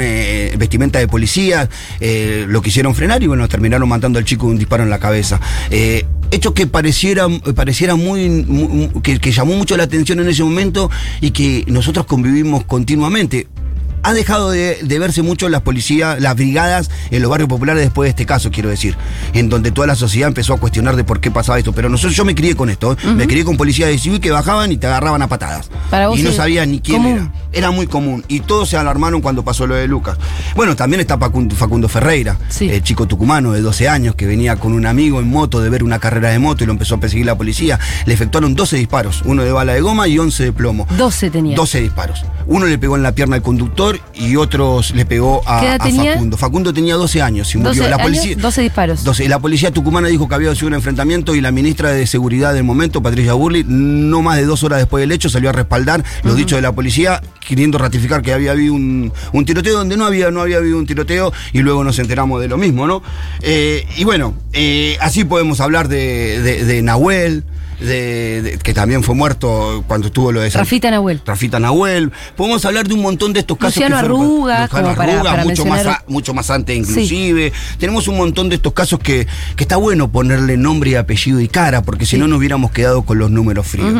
vestimenta 0.57 0.99
de 1.03 1.09
policía. 1.09 1.69
eh, 2.01 2.47
lo 2.49 2.63
quisieron 2.63 2.95
frenar 2.95 3.23
y 3.23 3.27
bueno, 3.27 3.49
terminaron 3.49 3.89
matando 3.89 4.19
al 4.19 4.25
chico 4.25 4.47
de 4.47 4.53
un 4.53 4.59
disparo 4.59 4.83
en 4.83 4.91
la 4.91 4.99
cabeza. 4.99 5.41
Eh, 5.71 6.05
hechos 6.31 6.53
que 6.55 6.67
pareciera, 6.67 7.27
pareciera 7.55 7.95
muy, 7.95 8.29
muy- 8.29 8.89
que, 9.03 9.19
que 9.21 9.33
llamó 9.33 9.55
mucho 9.55 9.77
la 9.77 9.85
atención 9.85 10.19
en 10.21 10.29
ese 10.29 10.43
momento 10.43 10.91
y 11.21 11.31
que 11.31 11.65
nosotros 11.69 12.07
convivimos 12.07 12.65
continuamente 12.65 13.49
ha 14.05 14.15
dejado 14.15 14.51
de, 14.51 14.79
de 14.83 14.99
verse 14.99 15.23
mucho 15.23 15.49
las 15.49 15.61
policías, 15.63 16.21
las 16.21 16.35
brigadas 16.35 16.91
en 17.13 17.23
los 17.23 17.31
barrios 17.31 17.49
populares 17.49 17.85
después 17.85 18.07
de 18.07 18.11
este 18.11 18.27
caso, 18.27 18.51
quiero 18.51 18.69
decir, 18.69 18.97
en 19.33 19.49
donde 19.49 19.71
toda 19.71 19.87
la 19.87 19.95
sociedad 19.95 20.27
empezó 20.27 20.55
a 20.55 20.59
cuestionar 20.59 20.97
de 20.97 21.05
por 21.05 21.21
qué 21.21 21.31
pasaba 21.31 21.57
esto. 21.59 21.73
Pero 21.73 21.89
nosotros, 21.89 22.17
yo 22.17 22.25
me 22.25 22.35
crié 22.35 22.57
con 22.57 22.69
esto, 22.69 22.95
¿eh? 23.01 23.07
me 23.15 23.29
crié 23.29 23.45
con 23.45 23.57
policías 23.57 23.91
de 23.91 23.99
civil 23.99 24.19
que 24.21 24.33
bajaban 24.33 24.73
y 24.73 24.77
te 24.77 24.89
agarraban 24.89 25.23
a 25.23 25.29
patadas. 25.29 25.71
Para 25.89 26.09
vos 26.09 26.19
y 26.19 26.25
no 26.25 26.33
sabía 26.33 26.67
ni 26.67 26.81
quién 26.81 26.97
común. 27.01 27.13
era. 27.17 27.33
Era 27.53 27.71
muy 27.71 27.87
común. 27.87 28.25
Y 28.29 28.41
todos 28.41 28.69
se 28.71 28.77
alarmaron 28.77 29.21
cuando 29.21 29.45
pasó 29.45 29.67
lo 29.67 29.75
de 29.75 29.87
Lucas. 29.87 30.19
Bueno, 30.57 30.75
también 30.77 31.01
está 31.01 31.19
Facundo, 31.19 31.89
Ferreira, 31.89 32.37
Sí. 32.49 32.69
el 32.71 32.83
chico 32.83 33.07
tucumano 33.07 33.53
de 33.53 33.61
12 33.61 33.89
años 33.89 34.15
que 34.15 34.27
venía 34.27 34.57
con 34.57 34.73
un 34.73 34.87
amigo 34.87 35.21
en 35.21 35.29
moto 35.29 35.61
de 35.61 35.71
ver 35.71 35.83
una 35.85 35.99
carrera 35.99 36.31
de 36.31 36.39
moto 36.39 36.65
y 36.65 36.67
lo 36.67 36.73
empezó 36.73 36.97
a 36.97 37.01
perseguir 37.01 37.27
la 37.27 37.37
policía. 37.37 37.79
Le 38.07 38.15
efectuaron 38.15 38.55
12 38.55 38.77
disparos, 38.77 39.23
uno 39.25 39.43
de 39.45 39.53
bala 39.53 39.75
de 39.75 39.81
goma 39.81 40.09
y 40.09 40.19
11 40.19 40.45
de 40.45 40.53
plomo. 40.53 40.87
12 40.97 41.31
tenía. 41.31 41.57
12 41.57 41.81
disparos. 41.81 42.25
Uno 42.47 42.67
le 42.67 42.77
pegó 42.79 42.97
en 42.97 43.03
la 43.03 43.13
pierna 43.13 43.37
al 43.37 43.43
conductor 43.43 44.01
y 44.15 44.37
otros 44.37 44.95
le 44.95 45.05
pegó 45.07 45.43
a, 45.47 45.61
¿Qué 45.61 45.67
edad 45.67 45.77
a 45.81 45.85
tenía? 45.85 46.13
Facundo. 46.15 46.37
Facundo 46.37 46.73
tenía 46.73 46.97
12 46.97 47.23
años 47.23 47.55
y 47.55 47.59
murió. 47.59 47.71
12 47.75 47.81
la 47.91 47.97
años, 47.97 48.07
policía, 48.09 48.37
12 48.37 48.63
disparos. 48.63 49.05
12. 49.05 49.29
La 49.29 49.39
policía 49.39 49.71
tucumana 49.71 50.09
dijo 50.09 50.29
que 50.29 50.35
había 50.35 50.55
sido 50.55 50.69
un 50.69 50.75
enfrentamiento 50.75 51.35
y 51.35 51.41
la 51.41 51.53
ministra 51.53 51.91
de 51.91 52.07
Seguridad 52.07 52.53
del 52.55 52.65
momento, 52.65 53.03
Patricia 53.03 53.35
Burley, 53.35 53.65
no 53.67 54.23
más 54.23 54.37
de 54.37 54.45
dos 54.45 54.63
horas 54.65 54.79
después 54.81 55.01
del 55.03 55.13
hecho 55.13 55.29
salió 55.29 55.51
a 55.51 55.53
respaldar 55.53 56.03
los 56.25 56.37
dichos 56.37 56.57
de 56.57 56.63
la 56.63 56.73
policía, 56.73 57.23
queriendo 57.47 57.79
ratificar 57.79 58.23
que 58.23 58.33
había 58.33 58.53
habido 58.53 58.75
un, 58.75 59.13
un 59.33 59.45
tiroteo 59.45 59.75
donde 59.79 59.97
no 59.97 60.05
había, 60.07 60.31
no 60.31 60.41
había 60.41 60.59
habido 60.59 60.79
un 60.79 60.87
tiroteo 60.87 61.33
y 61.53 61.59
luego 61.61 61.85
nos 61.85 61.99
enteramos 61.99 62.41
de 62.41 62.49
lo 62.49 62.57
mismo, 62.59 62.87
¿no? 62.87 63.03
Eh, 63.41 63.87
y 63.97 64.05
bueno, 64.05 64.35
eh, 64.53 64.97
así 65.01 65.25
podemos 65.25 65.61
hablar 65.61 65.89
de, 65.89 66.41
de- 66.43 66.65
de 66.65 66.83
Nahuel. 66.83 67.45
De- 67.83 68.43
de- 68.43 68.59
que 68.59 68.73
también 68.75 69.03
fue 69.03 69.15
muerto 69.15 69.85
cuando 69.87 70.07
estuvo 70.09 70.33
lo 70.33 70.41
de 70.41 70.51
San- 70.51 70.61
Rafita 70.61 70.91
Nahuel. 70.91 71.21
Rafita 71.25 71.59
Nahuel. 71.61 72.11
Podemos 72.37 72.65
hablar 72.65 72.87
de 72.89 72.95
un 72.95 73.03
montón 73.03 73.33
de 73.33 73.41
estos 73.41 73.57
casos. 73.59 73.77
Luciano 73.77 73.97
que 73.97 74.01
fueron- 74.03 74.21
Arruga, 74.21 74.61
Luciano 74.63 74.85
como 74.85 74.97
para- 74.97 75.23
para 75.23 75.45
mucho, 75.45 75.65
más 75.65 75.79
mencionar- 75.79 75.87
a- 75.89 76.05
mucho 76.11 76.35
más 76.35 76.51
antes 76.51 76.77
inclusive. 76.77 77.53
Tenemos 77.79 78.09
un 78.09 78.17
montón 78.17 78.49
de 78.49 78.57
estos 78.57 78.73
casos 78.73 78.99
que, 79.01 79.27
que 79.57 79.65
está 79.65 79.77
bueno 79.77 80.11
ponerle 80.11 80.57
nombre 80.57 80.91
y 80.91 80.95
apellido 80.95 81.41
y 81.41 81.49
cara, 81.49 81.83
porque 81.83 82.07
si 82.07 82.17
no 82.19 82.27
nos 82.29 82.39
hubiéramos 82.39 82.71
quedado 82.71 83.03
con 83.03 83.19
los 83.19 83.31
números 83.31 83.67
fríos. 83.67 83.93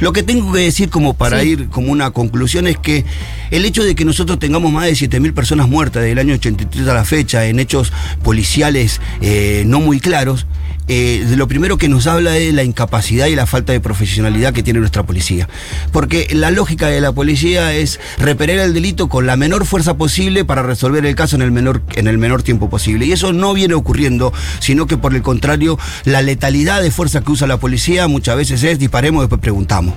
Lo 0.00 0.12
que 0.12 0.22
tengo 0.22 0.52
que 0.52 0.60
decir 0.60 0.88
como 0.90 1.14
para 1.14 1.40
Sí. 1.40 1.48
ir 1.50 1.68
como 1.68 1.92
una 1.92 2.10
conclusión 2.10 2.66
es 2.66 2.78
que 2.78 3.04
el 3.50 3.64
hecho 3.64 3.84
de 3.84 3.94
que 3.94 4.04
nosotros 4.04 4.38
tengamos 4.38 4.72
más 4.72 4.86
de 4.86 4.94
7.000 4.94 5.32
personas 5.34 5.68
muertas 5.68 6.02
desde 6.02 6.12
el 6.12 6.18
año 6.18 6.34
83 6.34 6.88
a 6.88 6.94
la 6.94 7.04
fecha 7.04 7.46
en 7.46 7.58
hechos 7.60 7.92
policiales 8.22 9.00
eh, 9.20 9.64
no 9.66 9.80
muy 9.80 10.00
claros, 10.00 10.46
eh, 10.88 11.24
lo 11.36 11.46
primero 11.48 11.76
que 11.78 11.88
nos 11.88 12.06
habla 12.06 12.36
es 12.36 12.52
la 12.54 12.62
incapacidad 12.64 13.09
y 13.10 13.34
la 13.34 13.46
falta 13.46 13.72
de 13.72 13.80
profesionalidad 13.80 14.52
que 14.52 14.62
tiene 14.62 14.78
nuestra 14.78 15.02
policía. 15.02 15.48
Porque 15.92 16.28
la 16.32 16.50
lógica 16.50 16.86
de 16.86 17.00
la 17.00 17.12
policía 17.12 17.74
es 17.74 17.98
repeler 18.18 18.60
el 18.60 18.72
delito 18.72 19.08
con 19.08 19.26
la 19.26 19.36
menor 19.36 19.66
fuerza 19.66 19.96
posible 19.96 20.44
para 20.44 20.62
resolver 20.62 21.04
el 21.04 21.14
caso 21.16 21.36
en 21.36 21.42
el 21.42 21.50
menor, 21.50 21.82
en 21.94 22.06
el 22.06 22.18
menor 22.18 22.42
tiempo 22.42 22.70
posible. 22.70 23.06
Y 23.06 23.12
eso 23.12 23.32
no 23.32 23.52
viene 23.52 23.74
ocurriendo, 23.74 24.32
sino 24.60 24.86
que 24.86 24.96
por 24.96 25.14
el 25.14 25.22
contrario, 25.22 25.78
la 26.04 26.22
letalidad 26.22 26.82
de 26.82 26.90
fuerza 26.90 27.20
que 27.20 27.32
usa 27.32 27.46
la 27.46 27.58
policía 27.58 28.06
muchas 28.06 28.36
veces 28.36 28.62
es 28.62 28.78
disparemos, 28.78 29.22
después 29.22 29.40
preguntamos. 29.40 29.94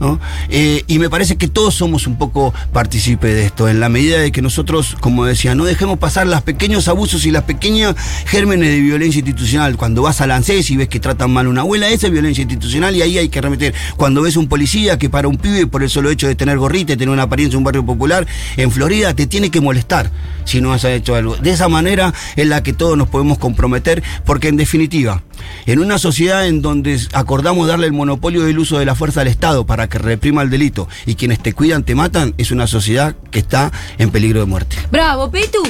¿no? 0.00 0.20
Eh, 0.48 0.84
y 0.86 0.98
me 0.98 1.10
parece 1.10 1.36
que 1.36 1.48
todos 1.48 1.74
somos 1.74 2.06
un 2.06 2.16
poco 2.16 2.54
partícipes 2.72 3.34
de 3.34 3.46
esto, 3.46 3.68
en 3.68 3.80
la 3.80 3.88
medida 3.88 4.18
de 4.18 4.30
que 4.30 4.40
nosotros, 4.40 4.96
como 5.00 5.24
decía, 5.24 5.54
no 5.54 5.64
dejemos 5.64 5.98
pasar 5.98 6.26
los 6.26 6.42
pequeños 6.42 6.86
abusos 6.88 7.26
y 7.26 7.30
las 7.32 7.42
pequeñas 7.42 7.96
gérmenes 8.26 8.68
de 8.68 8.80
violencia 8.80 9.18
institucional. 9.18 9.76
Cuando 9.76 10.02
vas 10.02 10.20
al 10.20 10.30
ANSES 10.30 10.70
y 10.70 10.76
ves 10.76 10.88
que 10.88 11.00
tratan 11.00 11.32
mal 11.32 11.46
a 11.46 11.48
una 11.48 11.62
abuela, 11.62 11.88
esa 11.88 12.06
es 12.06 12.12
violencia 12.12 12.42
institucional 12.42 12.51
y 12.52 13.02
ahí 13.02 13.18
hay 13.18 13.28
que 13.28 13.40
remeter. 13.40 13.74
Cuando 13.96 14.22
ves 14.22 14.36
un 14.36 14.48
policía 14.48 14.98
que 14.98 15.08
para 15.08 15.28
un 15.28 15.36
pibe 15.36 15.66
por 15.66 15.82
el 15.82 15.90
solo 15.90 16.10
hecho 16.10 16.26
de 16.26 16.34
tener 16.34 16.58
gorrita 16.58 16.92
y 16.92 16.96
tener 16.96 17.12
una 17.12 17.24
apariencia 17.24 17.56
en 17.56 17.58
un 17.58 17.64
barrio 17.64 17.84
popular 17.84 18.26
en 18.56 18.70
Florida, 18.70 19.14
te 19.14 19.26
tiene 19.26 19.50
que 19.50 19.60
molestar 19.60 20.10
si 20.44 20.60
no 20.60 20.72
has 20.72 20.84
hecho 20.84 21.14
algo. 21.14 21.36
De 21.36 21.50
esa 21.50 21.68
manera 21.68 22.12
es 22.36 22.46
la 22.46 22.62
que 22.62 22.72
todos 22.72 22.96
nos 22.96 23.08
podemos 23.08 23.38
comprometer, 23.38 24.02
porque 24.24 24.48
en 24.48 24.56
definitiva, 24.56 25.22
en 25.66 25.78
una 25.78 25.98
sociedad 25.98 26.46
en 26.46 26.62
donde 26.62 26.98
acordamos 27.12 27.68
darle 27.68 27.86
el 27.86 27.92
monopolio 27.92 28.42
del 28.42 28.58
uso 28.58 28.78
de 28.78 28.84
la 28.84 28.94
fuerza 28.94 29.20
al 29.20 29.28
Estado 29.28 29.66
para 29.66 29.88
que 29.88 29.98
reprima 29.98 30.42
el 30.42 30.50
delito 30.50 30.88
y 31.06 31.14
quienes 31.14 31.40
te 31.40 31.52
cuidan 31.52 31.84
te 31.84 31.94
matan, 31.94 32.34
es 32.38 32.50
una 32.50 32.66
sociedad 32.66 33.14
que 33.30 33.38
está 33.38 33.72
en 33.98 34.10
peligro 34.10 34.40
de 34.40 34.46
muerte. 34.46 34.76
¡Bravo, 34.90 35.30
Pitu! 35.30 35.62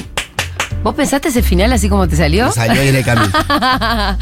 ¿Vos 0.83 0.95
pensaste 0.95 1.29
ese 1.29 1.41
final 1.41 1.71
así 1.71 1.87
como 1.89 2.07
te 2.07 2.15
salió? 2.15 2.51
Salió 2.51 2.81
ahí 2.81 2.89
en 2.89 2.95
el 2.97 3.05
camino. 3.05 3.31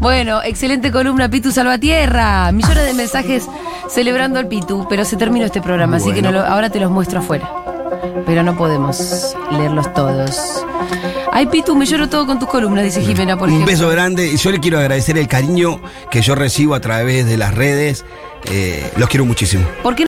bueno, 0.00 0.42
excelente 0.42 0.90
columna, 0.90 1.28
Pitu 1.28 1.50
Salvatierra. 1.52 2.52
Millones 2.52 2.84
de 2.86 2.94
mensajes 2.94 3.46
celebrando 3.88 4.38
al 4.38 4.48
Pitu, 4.48 4.86
pero 4.88 5.04
se 5.04 5.16
terminó 5.16 5.46
este 5.46 5.60
programa, 5.62 5.96
así 5.96 6.12
que 6.12 6.22
no 6.22 6.28
Bueno. 6.30 6.44
lo- 6.44 6.52
ahora 6.52 6.70
te 6.70 6.80
los 6.80 6.90
muestro 6.90 7.20
afuera. 7.20 7.50
Pero 8.26 8.42
no 8.42 8.56
podemos 8.56 9.34
leerlos 9.50 9.92
todos. 9.94 10.64
Ay, 11.32 11.46
Pitu, 11.46 11.74
me 11.76 11.86
lloro 11.86 12.08
todo 12.08 12.26
con 12.26 12.38
tus 12.38 12.48
columnas, 12.48 12.84
dice 12.84 13.00
Jimena, 13.02 13.36
por 13.38 13.48
Un 13.48 13.54
ejemplo. 13.54 13.72
beso 13.76 13.88
grande 13.88 14.26
y 14.26 14.36
yo 14.36 14.50
le 14.50 14.58
quiero 14.60 14.78
agradecer 14.78 15.16
el 15.18 15.28
cariño 15.28 15.80
que 16.10 16.20
yo 16.22 16.34
recibo 16.34 16.74
a 16.74 16.80
través 16.80 17.26
de 17.26 17.36
las 17.36 17.54
redes. 17.54 18.04
Eh, 18.50 18.92
los 18.96 19.08
quiero 19.08 19.24
muchísimo. 19.24 19.66
¿Por 19.82 19.94
qué 19.96 20.04